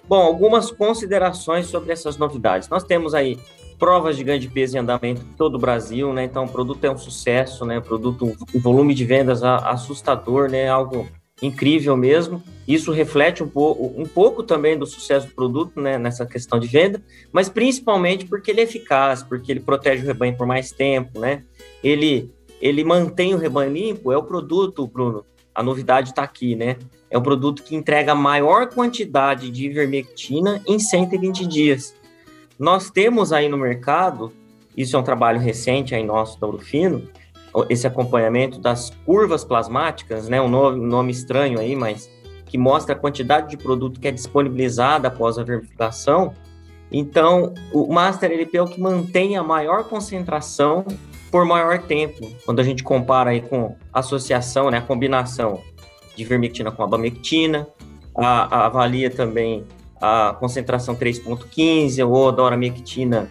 Bom, 0.08 0.22
algumas 0.22 0.70
considerações 0.70 1.66
sobre 1.66 1.92
essas 1.92 2.16
novidades. 2.16 2.70
Nós 2.70 2.84
temos 2.84 3.12
aí 3.12 3.38
provas 3.78 4.16
de 4.16 4.24
ganho 4.24 4.40
de 4.40 4.48
peso 4.48 4.76
em 4.76 4.80
andamento 4.80 5.20
em 5.20 5.36
todo 5.36 5.56
o 5.56 5.58
Brasil, 5.58 6.10
né? 6.10 6.24
Então, 6.24 6.46
o 6.46 6.48
produto 6.48 6.82
é 6.86 6.90
um 6.90 6.96
sucesso, 6.96 7.66
né? 7.66 7.76
O 7.76 7.82
produto, 7.82 8.34
o 8.54 8.58
volume 8.58 8.94
de 8.94 9.04
vendas 9.04 9.42
assustador, 9.42 10.48
né? 10.48 10.66
Algo 10.66 11.06
incrível 11.42 11.98
mesmo. 11.98 12.42
Isso 12.66 12.92
reflete 12.92 13.44
um, 13.44 13.50
um 13.54 14.06
pouco 14.06 14.42
também 14.42 14.78
do 14.78 14.86
sucesso 14.86 15.26
do 15.26 15.34
produto 15.34 15.78
né, 15.78 15.98
nessa 15.98 16.24
questão 16.24 16.58
de 16.58 16.66
venda, 16.66 17.02
mas 17.30 17.50
principalmente 17.50 18.24
porque 18.24 18.52
ele 18.52 18.62
é 18.62 18.64
eficaz, 18.64 19.22
porque 19.22 19.52
ele 19.52 19.60
protege 19.60 20.02
o 20.02 20.06
rebanho 20.06 20.34
por 20.34 20.46
mais 20.46 20.72
tempo, 20.72 21.20
né? 21.20 21.42
Ele, 21.82 22.32
ele 22.60 22.84
mantém 22.84 23.34
o 23.34 23.38
rebanho 23.38 23.72
limpo, 23.72 24.12
é 24.12 24.16
o 24.16 24.22
produto, 24.22 24.86
Bruno. 24.86 25.24
A 25.54 25.62
novidade 25.62 26.10
está 26.10 26.22
aqui, 26.22 26.56
né? 26.56 26.76
É 27.10 27.16
um 27.16 27.22
produto 27.22 27.62
que 27.62 27.76
entrega 27.76 28.14
maior 28.14 28.68
quantidade 28.68 29.50
de 29.50 29.66
ivermectina 29.66 30.60
em 30.66 30.78
120 30.78 31.46
dias. 31.46 31.94
Nós 32.58 32.90
temos 32.90 33.32
aí 33.32 33.48
no 33.48 33.56
mercado, 33.56 34.32
isso 34.76 34.96
é 34.96 34.98
um 34.98 35.02
trabalho 35.02 35.38
recente 35.38 35.94
aí 35.94 36.04
nosso 36.04 36.40
da 36.40 36.46
Urufino, 36.46 37.08
esse 37.68 37.86
acompanhamento 37.86 38.58
das 38.58 38.90
curvas 39.06 39.44
plasmáticas, 39.44 40.28
né? 40.28 40.40
Um 40.40 40.48
nome, 40.48 40.80
um 40.80 40.86
nome 40.86 41.12
estranho 41.12 41.60
aí, 41.60 41.76
mas 41.76 42.10
que 42.46 42.58
mostra 42.58 42.94
a 42.94 42.98
quantidade 42.98 43.50
de 43.50 43.56
produto 43.56 44.00
que 44.00 44.08
é 44.08 44.12
disponibilizada 44.12 45.08
após 45.08 45.38
a 45.38 45.44
verificação. 45.44 46.34
Então, 46.90 47.54
o 47.72 47.92
Master 47.92 48.30
LP 48.30 48.56
é 48.56 48.62
o 48.62 48.66
que 48.66 48.80
mantém 48.80 49.36
a 49.36 49.42
maior 49.42 49.84
concentração 49.84 50.84
por 51.34 51.44
maior 51.44 51.82
tempo. 51.82 52.30
Quando 52.44 52.60
a 52.60 52.62
gente 52.62 52.84
compara 52.84 53.30
aí 53.30 53.40
com 53.40 53.74
a 53.92 53.98
associação, 53.98 54.70
né, 54.70 54.78
a 54.78 54.80
combinação 54.80 55.60
de 56.14 56.24
vermectina 56.24 56.70
com 56.70 56.80
abamectina, 56.80 57.66
a, 58.16 58.56
a 58.56 58.66
avalia 58.66 59.10
também 59.10 59.64
a 60.00 60.36
concentração 60.38 60.94
3.15 60.94 62.08
ou 62.08 62.30
doramectina 62.30 63.28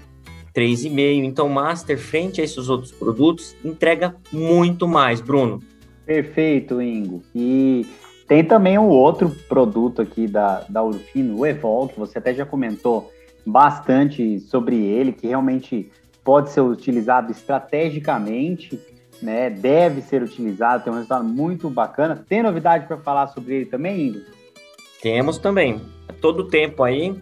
3,5. 0.54 1.24
Então, 1.24 1.48
Master, 1.48 1.98
frente 1.98 2.42
a 2.42 2.44
esses 2.44 2.68
outros 2.68 2.92
produtos, 2.92 3.56
entrega 3.64 4.18
muito 4.34 4.86
mais, 4.86 5.22
Bruno. 5.22 5.62
Perfeito, 6.06 6.82
Ingo. 6.82 7.24
E 7.34 7.88
tem 8.28 8.44
também 8.44 8.78
um 8.78 8.90
outro 8.90 9.30
produto 9.48 10.02
aqui 10.02 10.28
da, 10.28 10.66
da 10.68 10.84
Urfino, 10.84 11.38
o 11.38 11.46
Evol, 11.46 11.88
que 11.88 11.98
você 11.98 12.18
até 12.18 12.34
já 12.34 12.46
comentou 12.46 13.10
bastante 13.46 14.42
sobre 14.42 14.76
ele, 14.76 15.14
que 15.14 15.28
realmente 15.28 15.90
pode 16.24 16.52
ser 16.52 16.62
utilizado 16.62 17.32
estrategicamente, 17.32 18.80
né? 19.22 19.50
Deve 19.50 20.02
ser 20.02 20.24
utilizado, 20.24 20.84
tem 20.84 20.92
um 20.92 20.96
resultado 20.96 21.24
muito 21.24 21.70
bacana. 21.70 22.24
Tem 22.28 22.42
novidade 22.42 22.88
para 22.88 22.98
falar 22.98 23.28
sobre 23.28 23.56
ele 23.56 23.66
também, 23.66 24.08
Ingo? 24.08 24.22
Temos 25.02 25.38
também. 25.38 25.82
Todo 26.22 26.48
tempo 26.48 26.84
aí, 26.84 27.20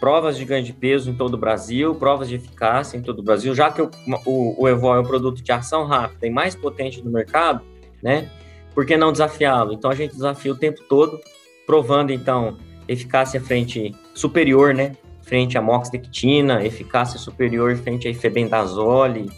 provas 0.00 0.36
de 0.36 0.44
ganho 0.44 0.64
de 0.64 0.72
peso 0.72 1.10
em 1.10 1.14
todo 1.14 1.34
o 1.34 1.38
Brasil, 1.38 1.94
provas 1.94 2.28
de 2.28 2.36
eficácia 2.36 2.96
em 2.96 3.02
todo 3.02 3.20
o 3.20 3.22
Brasil, 3.22 3.54
já 3.54 3.70
que 3.70 3.82
o, 3.82 3.90
o, 4.26 4.62
o 4.62 4.68
Evol 4.68 4.96
é 4.96 5.00
um 5.00 5.04
produto 5.04 5.42
de 5.42 5.52
ação 5.52 5.84
rápida 5.84 6.26
e 6.26 6.30
mais 6.30 6.56
potente 6.56 7.02
no 7.02 7.10
mercado, 7.10 7.62
né? 8.02 8.28
Por 8.74 8.86
que 8.86 8.96
não 8.96 9.12
desafiá-lo? 9.12 9.72
Então 9.72 9.90
a 9.90 9.94
gente 9.94 10.14
desafia 10.14 10.52
o 10.52 10.56
tempo 10.56 10.82
todo, 10.88 11.20
provando 11.66 12.12
então 12.12 12.56
eficácia 12.88 13.40
frente 13.40 13.94
superior, 14.14 14.74
né? 14.74 14.96
Frente 15.30 15.56
à 15.56 15.62
moxidectina, 15.62 16.66
eficácia 16.66 17.16
superior 17.16 17.76
frente 17.76 18.08
à 18.08 18.10
ifebendazole, 18.10 19.30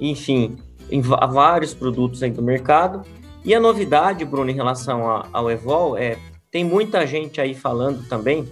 enfim, 0.00 0.56
em 0.88 1.00
vários 1.00 1.74
produtos 1.74 2.22
aí 2.22 2.30
do 2.30 2.40
mercado. 2.40 3.02
E 3.44 3.52
a 3.52 3.58
novidade, 3.58 4.24
Bruno, 4.24 4.48
em 4.48 4.54
relação 4.54 5.10
a, 5.10 5.26
ao 5.32 5.50
Evol, 5.50 5.98
é 5.98 6.16
tem 6.52 6.62
muita 6.62 7.04
gente 7.04 7.40
aí 7.40 7.52
falando 7.52 8.08
também 8.08 8.48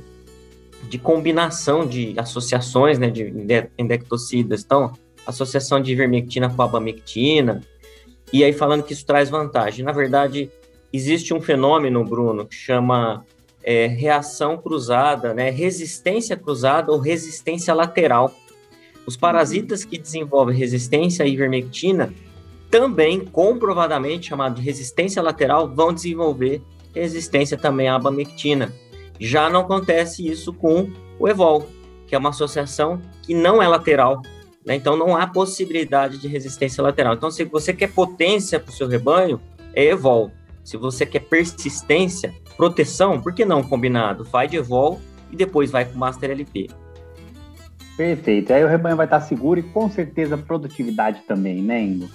de 0.89 0.99
combinação 0.99 1.87
de 1.87 2.19
associações 2.19 2.99
né, 2.99 3.09
de 3.09 3.33
endectocidas. 3.79 4.65
Então, 4.65 4.93
associação 5.25 5.81
de 5.81 5.93
ivermectina 5.93 6.51
com 6.51 6.63
abamectina, 6.63 7.61
e 8.33 8.43
aí 8.43 8.53
falando 8.53 8.83
que 8.83 8.93
isso 8.93 9.07
traz 9.07 9.31
vantagem. 9.31 9.85
Na 9.85 9.93
verdade, 9.93 10.51
existe 10.93 11.33
um 11.33 11.41
fenômeno, 11.41 12.03
Bruno, 12.05 12.45
que 12.45 12.57
chama 12.57 13.25
é, 13.62 13.87
reação 13.87 14.57
cruzada, 14.57 15.35
né, 15.35 15.51
resistência 15.51 16.37
cruzada 16.37 16.92
ou 16.92 16.99
resistência 16.99 17.75
lateral. 17.75 18.35
Os 19.07 19.16
parasitas 19.16 19.85
que 19.85 19.99
desenvolvem 19.99 20.57
resistência 20.57 21.25
à 21.25 21.29
ivermectina 21.29 22.12
também, 22.71 23.25
comprovadamente, 23.25 24.29
chamado 24.29 24.57
de 24.57 24.62
resistência 24.62 25.23
lateral, 25.23 25.68
vão 25.75 25.92
desenvolver 25.92 26.62
resistência 26.94 27.57
também 27.57 27.88
à 27.88 27.94
abamectina. 27.94 28.73
Já 29.18 29.49
não 29.49 29.61
acontece 29.61 30.27
isso 30.27 30.53
com 30.53 30.90
o 31.18 31.29
Evol, 31.29 31.66
que 32.07 32.14
é 32.14 32.18
uma 32.18 32.31
associação 32.31 33.01
que 33.23 33.35
não 33.35 33.62
é 33.62 33.68
lateral, 33.68 34.23
né? 34.64 34.75
então 34.75 34.97
não 34.97 35.16
há 35.16 35.27
possibilidade 35.27 36.18
de 36.18 36.29
resistência 36.29 36.83
lateral. 36.83 37.14
Então, 37.14 37.31
se 37.31 37.44
você 37.44 37.73
quer 37.73 37.92
potência 37.92 38.61
para 38.61 38.71
o 38.71 38.75
seu 38.75 38.87
rebanho, 38.87 39.40
é 39.75 39.85
Evol. 39.85 40.31
Se 40.62 40.77
você 40.77 41.07
quer 41.07 41.21
persistência, 41.21 42.35
proteção, 42.59 43.23
por 43.23 43.33
que 43.33 43.44
não 43.44 43.62
combinado? 43.62 44.25
Faz 44.25 44.51
de 44.51 44.57
Evol 44.57 45.01
e 45.31 45.37
depois 45.37 45.71
vai 45.71 45.85
com 45.85 45.94
o 45.94 45.99
Master 45.99 46.33
LP. 46.33 46.68
Perfeito. 47.97 48.53
Aí 48.53 48.64
o 48.64 48.68
rebanho 48.68 48.97
vai 48.97 49.07
estar 49.07 49.21
seguro 49.21 49.61
e 49.61 49.62
com 49.62 49.88
certeza 49.88 50.37
produtividade 50.37 51.23
também, 51.27 51.62
né, 51.62 51.81
Ingo? 51.81 52.09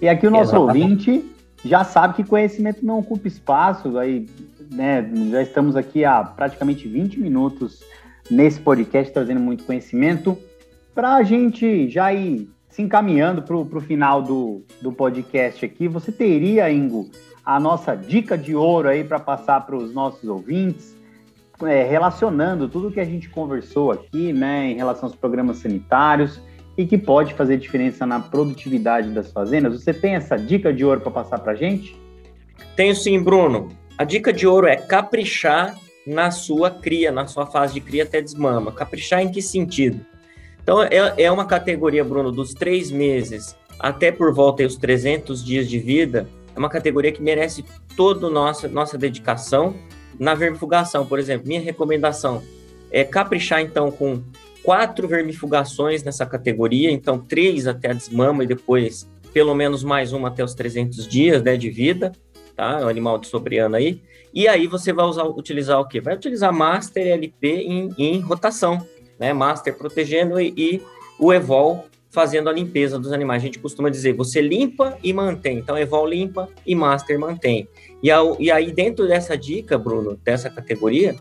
E 0.00 0.08
aqui 0.08 0.26
o 0.26 0.30
nosso 0.30 0.56
Exatamente. 0.56 1.10
ouvinte 1.10 1.32
já 1.64 1.84
sabe 1.84 2.14
que 2.14 2.24
conhecimento 2.24 2.84
não 2.84 2.98
ocupa 2.98 3.28
espaço, 3.28 3.96
aí, 3.98 4.28
né, 4.70 5.08
já 5.30 5.42
estamos 5.42 5.76
aqui 5.76 6.04
há 6.04 6.24
praticamente 6.24 6.88
20 6.88 7.20
minutos 7.20 7.84
nesse 8.30 8.60
podcast 8.60 9.12
trazendo 9.12 9.40
muito 9.40 9.64
conhecimento. 9.64 10.36
Para 10.94 11.16
a 11.16 11.22
gente 11.22 11.88
já 11.88 12.12
ir 12.12 12.50
se 12.68 12.80
encaminhando 12.80 13.42
para 13.42 13.56
o 13.56 13.80
final 13.80 14.22
do, 14.22 14.62
do 14.80 14.90
podcast 14.90 15.64
aqui, 15.64 15.86
você 15.86 16.10
teria, 16.10 16.70
Ingo, 16.72 17.10
a 17.44 17.58
nossa 17.58 17.94
dica 17.94 18.38
de 18.38 18.54
ouro 18.54 18.88
aí 18.88 19.02
para 19.02 19.18
passar 19.18 19.66
para 19.66 19.76
os 19.76 19.92
nossos 19.92 20.28
ouvintes, 20.28 20.96
é, 21.62 21.84
relacionando 21.84 22.68
tudo 22.68 22.90
que 22.90 23.00
a 23.00 23.04
gente 23.04 23.28
conversou 23.28 23.90
aqui, 23.90 24.32
né, 24.32 24.70
em 24.70 24.74
relação 24.74 25.08
aos 25.08 25.16
programas 25.16 25.58
sanitários 25.58 26.40
e 26.76 26.86
que 26.86 26.96
pode 26.96 27.34
fazer 27.34 27.58
diferença 27.58 28.06
na 28.06 28.20
produtividade 28.20 29.10
das 29.10 29.30
fazendas. 29.30 29.82
Você 29.82 29.92
tem 29.92 30.14
essa 30.14 30.36
dica 30.36 30.72
de 30.72 30.84
ouro 30.84 31.00
para 31.00 31.10
passar 31.10 31.38
para 31.38 31.52
a 31.52 31.56
gente? 31.56 31.96
Tenho 32.74 32.94
sim, 32.94 33.22
Bruno. 33.22 33.68
A 33.98 34.04
dica 34.04 34.32
de 34.32 34.46
ouro 34.46 34.66
é 34.66 34.76
caprichar 34.76 35.76
na 36.06 36.30
sua 36.30 36.70
cria, 36.70 37.12
na 37.12 37.26
sua 37.26 37.46
fase 37.46 37.74
de 37.74 37.80
cria 37.80 38.04
até 38.04 38.20
desmama. 38.20 38.72
Caprichar 38.72 39.22
em 39.22 39.30
que 39.30 39.42
sentido? 39.42 40.00
Então, 40.62 40.82
é, 40.82 41.14
é 41.18 41.30
uma 41.30 41.44
categoria, 41.44 42.04
Bruno, 42.04 42.32
dos 42.32 42.54
três 42.54 42.90
meses 42.90 43.56
até 43.78 44.12
por 44.12 44.32
volta 44.32 44.62
dos 44.62 44.76
300 44.76 45.44
dias 45.44 45.68
de 45.68 45.78
vida, 45.78 46.28
é 46.54 46.58
uma 46.58 46.68
categoria 46.68 47.12
que 47.12 47.22
merece 47.22 47.64
toda 47.96 48.28
nossa, 48.28 48.68
nossa 48.68 48.98
dedicação 48.98 49.74
na 50.18 50.34
vermifugação, 50.34 51.06
por 51.06 51.18
exemplo. 51.18 51.48
Minha 51.48 51.60
recomendação 51.60 52.42
é 52.90 53.04
caprichar, 53.04 53.60
então, 53.60 53.90
com 53.90 54.22
quatro 54.62 55.08
vermifugações 55.08 56.02
nessa 56.02 56.24
categoria, 56.24 56.90
então 56.90 57.18
três 57.18 57.66
até 57.66 57.90
a 57.90 57.92
desmama 57.92 58.44
e 58.44 58.46
depois 58.46 59.08
pelo 59.32 59.54
menos 59.54 59.82
mais 59.82 60.12
uma 60.12 60.28
até 60.28 60.44
os 60.44 60.54
300 60.54 61.08
dias 61.08 61.42
né, 61.42 61.56
de 61.56 61.70
vida, 61.70 62.12
tá? 62.54 62.80
O 62.84 62.88
animal 62.88 63.18
de 63.18 63.26
sobreano 63.26 63.76
aí. 63.76 64.00
E 64.32 64.46
aí 64.46 64.66
você 64.66 64.92
vai 64.92 65.06
usar, 65.06 65.24
utilizar 65.24 65.80
o 65.80 65.88
quê? 65.88 66.00
Vai 66.00 66.14
utilizar 66.14 66.52
Master 66.52 67.06
LP 67.06 67.48
em, 67.48 67.88
em 67.98 68.20
rotação, 68.20 68.86
né? 69.18 69.32
Master 69.32 69.76
protegendo 69.76 70.40
e, 70.40 70.52
e, 70.56 70.82
o 71.18 71.32
Evol 71.32 71.86
fazendo 72.12 72.50
a 72.50 72.52
limpeza 72.52 72.98
dos 72.98 73.10
animais. 73.10 73.42
A 73.42 73.46
gente 73.46 73.58
costuma 73.58 73.88
dizer, 73.88 74.12
você 74.12 74.40
limpa 74.40 74.96
e 75.02 75.12
mantém. 75.12 75.58
Então, 75.58 75.76
Evol 75.76 76.06
limpa 76.06 76.48
e 76.64 76.74
Master 76.74 77.18
mantém. 77.18 77.66
E, 78.02 78.10
ao, 78.10 78.36
e 78.38 78.50
aí, 78.50 78.70
dentro 78.70 79.08
dessa 79.08 79.36
dica, 79.36 79.78
Bruno, 79.78 80.18
dessa 80.22 80.50
categoria, 80.50 81.16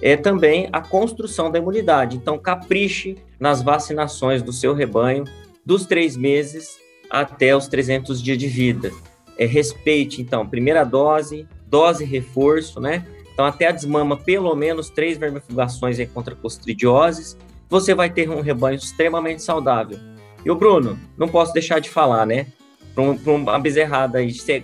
é 0.00 0.16
também 0.16 0.68
a 0.72 0.80
construção 0.80 1.50
da 1.50 1.58
imunidade. 1.58 2.16
Então, 2.16 2.38
capriche 2.38 3.16
nas 3.38 3.62
vacinações 3.62 4.42
do 4.42 4.52
seu 4.52 4.72
rebanho 4.72 5.24
dos 5.64 5.84
três 5.84 6.16
meses 6.16 6.78
até 7.10 7.54
os 7.54 7.68
300 7.68 8.22
dias 8.22 8.38
de 8.38 8.46
vida. 8.46 8.90
É, 9.36 9.44
respeite, 9.44 10.22
então, 10.22 10.46
primeira 10.46 10.84
dose, 10.84 11.46
dose 11.66 12.02
reforço, 12.02 12.80
né? 12.80 13.06
Então, 13.32 13.44
até 13.44 13.66
a 13.66 13.72
desmama, 13.72 14.16
pelo 14.16 14.54
menos 14.54 14.88
três 14.88 15.18
vermifugações 15.18 15.98
contra 16.14 16.34
costridioses, 16.34 17.36
você 17.68 17.94
vai 17.94 18.10
ter 18.10 18.28
um 18.28 18.40
rebanho 18.40 18.76
extremamente 18.76 19.42
saudável. 19.42 19.98
E 20.44 20.50
o 20.50 20.54
Bruno, 20.54 20.98
não 21.16 21.28
posso 21.28 21.52
deixar 21.52 21.80
de 21.80 21.90
falar, 21.90 22.26
né? 22.26 22.46
Para 22.94 23.04
um, 23.04 23.16
uma 23.34 23.58
bezerrada 23.58 24.18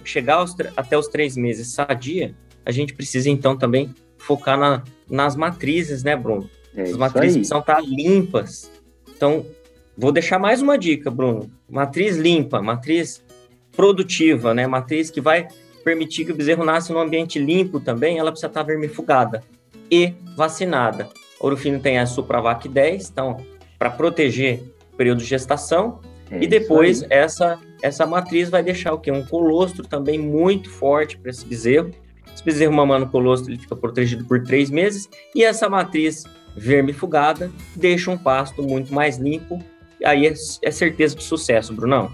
chegar 0.05 0.37
aos, 0.37 0.55
até 0.77 0.97
os 0.97 1.09
três 1.09 1.37
meses 1.37 1.69
sadia, 1.69 2.35
a 2.65 2.71
gente 2.71 2.95
precisa 2.95 3.31
então 3.31 3.57
também 3.57 3.95
focar 4.19 4.59
na, 4.59 4.83
nas 5.09 5.37
matrizes, 5.37 6.03
né, 6.03 6.17
Bruno? 6.17 6.51
É 6.75 6.83
As 6.83 6.97
matrizes 6.97 7.37
aí. 7.37 7.41
precisam 7.41 7.61
estar 7.61 7.81
limpas. 7.83 8.71
Então, 9.17 9.47
vou 9.97 10.13
deixar 10.13 10.39
mais 10.39 10.61
uma 10.61 10.77
dica, 10.77 11.11
Bruno. 11.11 11.51
Matriz 11.69 12.17
limpa, 12.17 12.61
matriz 12.61 13.23
produtiva, 13.73 14.53
né? 14.53 14.67
Matriz 14.67 15.11
que 15.11 15.21
vai 15.21 15.49
permitir 15.85 16.25
que 16.25 16.33
o 16.33 16.35
bezerro 16.35 16.65
nasça 16.65 16.93
num 16.93 16.99
ambiente 16.99 17.39
limpo 17.39 17.79
também, 17.79 18.19
ela 18.19 18.33
precisa 18.33 18.49
estar 18.49 18.65
vermifugada 18.65 19.45
e 19.89 20.13
vacinada. 20.37 21.09
Ouro 21.39 21.57
Fino 21.57 21.79
tem 21.79 21.99
a 21.99 22.07
Supravac 22.07 22.69
10, 22.69 23.11
então, 23.11 23.37
para 23.79 23.91
proteger 23.91 24.63
período 24.97 25.19
de 25.19 25.25
gestação. 25.25 26.01
É 26.31 26.43
e 26.43 26.47
depois 26.47 27.05
essa 27.09 27.59
essa 27.83 28.07
matriz 28.07 28.49
vai 28.49 28.63
deixar 28.63 28.93
o 28.95 28.99
quê? 28.99 29.13
Um 29.13 29.25
colostro 29.25 29.87
também 29.87 30.19
muito 30.19 30.71
forte 30.71 31.17
para 31.19 31.31
esse 31.31 31.45
bezerro, 31.45 31.91
esse 32.35 32.43
bezerro 32.43 32.73
mamando 32.73 33.07
colostro 33.07 33.53
ele 33.53 33.61
fica 33.61 33.77
protegido 33.77 34.25
por 34.25 34.43
três 34.43 34.71
meses 34.71 35.09
e 35.35 35.45
essa 35.45 35.69
matriz 35.69 36.25
vermifugada 36.57 37.51
deixa 37.75 38.11
um 38.11 38.19
pasto 38.19 38.63
muito 38.63 38.93
mais 38.93 39.19
limpo. 39.19 39.63
Aí 40.05 40.27
é, 40.27 40.35
é 40.63 40.71
certeza 40.71 41.15
de 41.17 41.23
sucesso, 41.23 41.73
Brunão. 41.73 42.11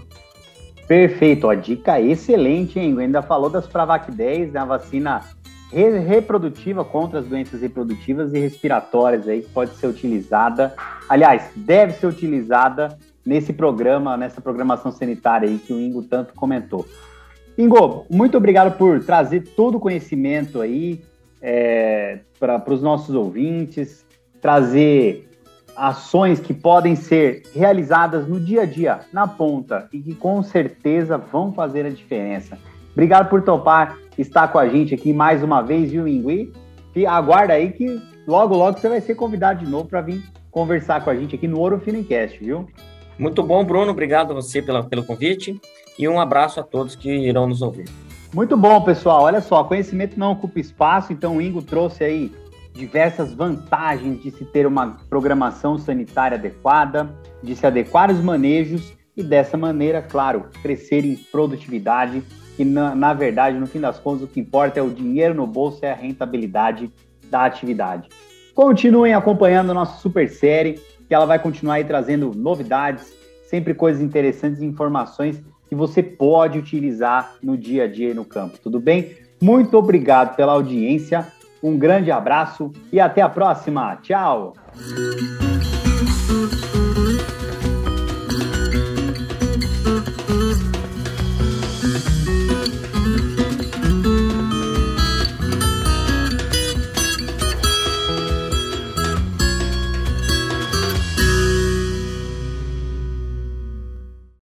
Perfeito, 0.87 1.49
a 1.49 1.55
dica 1.55 1.99
excelente, 1.99 2.77
hein? 2.77 2.95
Ainda 2.99 3.21
falou 3.21 3.49
das 3.49 3.65
Pravac 3.65 4.11
10, 4.11 4.51
né? 4.51 4.59
a 4.59 4.65
vacina 4.65 5.21
reprodutiva 5.73 6.85
contra 6.85 7.19
as 7.19 7.25
doenças 7.25 7.61
reprodutivas 7.61 8.33
e 8.33 8.39
respiratórias 8.39 9.27
aí 9.27 9.41
que 9.41 9.49
pode 9.49 9.75
ser 9.75 9.87
utilizada, 9.87 10.73
aliás, 11.09 11.49
deve 11.55 11.93
ser 11.93 12.07
utilizada 12.07 12.97
nesse 13.25 13.53
programa, 13.53 14.15
nessa 14.15 14.39
programação 14.41 14.91
sanitária 14.91 15.49
aí 15.49 15.57
que 15.57 15.73
o 15.73 15.79
Ingo 15.79 16.03
tanto 16.03 16.33
comentou. 16.33 16.85
Ingo, 17.57 18.05
muito 18.09 18.37
obrigado 18.37 18.77
por 18.77 19.03
trazer 19.03 19.41
todo 19.55 19.75
o 19.75 19.79
conhecimento 19.79 20.61
aí 20.61 21.03
é, 21.41 22.19
para 22.39 22.73
os 22.73 22.81
nossos 22.81 23.13
ouvintes, 23.15 24.05
trazer 24.41 25.29
ações 25.75 26.39
que 26.39 26.53
podem 26.53 26.95
ser 26.95 27.43
realizadas 27.53 28.27
no 28.27 28.39
dia 28.39 28.61
a 28.61 28.65
dia, 28.65 28.99
na 29.11 29.27
ponta, 29.27 29.87
e 29.91 29.99
que 29.99 30.13
com 30.13 30.41
certeza 30.43 31.17
vão 31.17 31.51
fazer 31.51 31.85
a 31.85 31.89
diferença. 31.89 32.57
Obrigado 32.93 33.29
por 33.29 33.41
topar 33.41 33.97
estar 34.17 34.47
com 34.47 34.57
a 34.57 34.67
gente 34.69 34.93
aqui 34.93 35.11
mais 35.11 35.43
uma 35.43 35.61
vez, 35.61 35.91
viu, 35.91 36.07
Ingui? 36.07 36.53
E 36.95 37.05
aguarda 37.05 37.53
aí 37.53 37.71
que 37.71 37.99
logo, 38.27 38.55
logo 38.55 38.79
você 38.79 38.87
vai 38.87 39.01
ser 39.01 39.15
convidado 39.15 39.65
de 39.65 39.69
novo 39.69 39.87
para 39.87 40.01
vir 40.01 40.23
conversar 40.51 41.03
com 41.03 41.09
a 41.09 41.15
gente 41.15 41.35
aqui 41.35 41.47
no 41.47 41.59
Ouro 41.59 41.79
Finicast, 41.79 42.39
viu? 42.39 42.67
Muito 43.17 43.41
bom, 43.43 43.63
Bruno. 43.63 43.91
Obrigado 43.91 44.31
a 44.31 44.35
você 44.35 44.61
pela, 44.61 44.83
pelo 44.83 45.03
convite 45.03 45.59
e 45.97 46.07
um 46.07 46.19
abraço 46.19 46.59
a 46.59 46.63
todos 46.63 46.95
que 46.95 47.09
irão 47.09 47.47
nos 47.47 47.61
ouvir. 47.61 47.85
Muito 48.33 48.57
bom, 48.57 48.81
pessoal. 48.81 49.23
Olha 49.23 49.41
só, 49.41 49.63
conhecimento 49.63 50.17
não 50.19 50.31
ocupa 50.31 50.59
espaço, 50.59 51.13
então 51.13 51.37
o 51.37 51.41
Ingo 51.41 51.61
trouxe 51.61 52.03
aí 52.03 52.31
diversas 52.73 53.33
vantagens 53.33 54.21
de 54.21 54.31
se 54.31 54.43
ter 54.45 54.65
uma 54.65 54.97
programação 55.09 55.77
sanitária 55.77 56.37
adequada, 56.37 57.15
de 57.43 57.55
se 57.55 57.65
adequar 57.65 58.09
aos 58.09 58.19
manejos 58.19 58.93
e 59.15 59.21
dessa 59.21 59.55
maneira, 59.55 60.01
claro, 60.01 60.45
crescer 60.63 61.05
em 61.05 61.15
produtividade, 61.15 62.23
que 62.55 62.63
na, 62.63 62.95
na 62.95 63.13
verdade, 63.13 63.57
no 63.57 63.67
fim 63.67 63.79
das 63.79 63.99
contas, 63.99 64.23
o 64.23 64.27
que 64.27 64.39
importa 64.39 64.79
é 64.79 64.83
o 64.83 64.89
dinheiro 64.89 65.33
no 65.33 65.47
bolso 65.47 65.79
e 65.83 65.87
a 65.87 65.95
rentabilidade 65.95 66.91
da 67.29 67.45
atividade. 67.45 68.09
Continuem 68.53 69.13
acompanhando 69.13 69.71
a 69.71 69.73
nossa 69.73 69.99
super 69.99 70.29
série, 70.29 70.79
que 71.07 71.13
ela 71.13 71.25
vai 71.25 71.39
continuar 71.39 71.75
aí 71.75 71.83
trazendo 71.83 72.31
novidades, 72.35 73.13
sempre 73.45 73.73
coisas 73.73 74.01
interessantes 74.01 74.61
e 74.61 74.65
informações 74.65 75.41
que 75.67 75.75
você 75.75 76.03
pode 76.03 76.59
utilizar 76.59 77.35
no 77.41 77.57
dia 77.57 77.85
a 77.85 77.87
dia 77.87 78.11
e 78.11 78.13
no 78.13 78.23
campo. 78.23 78.59
Tudo 78.61 78.79
bem? 78.79 79.17
Muito 79.41 79.75
obrigado 79.77 80.35
pela 80.35 80.53
audiência, 80.53 81.27
um 81.61 81.77
grande 81.77 82.11
abraço 82.11 82.71
e 82.91 82.99
até 82.99 83.21
a 83.21 83.29
próxima. 83.29 83.97
Tchau! 83.97 84.53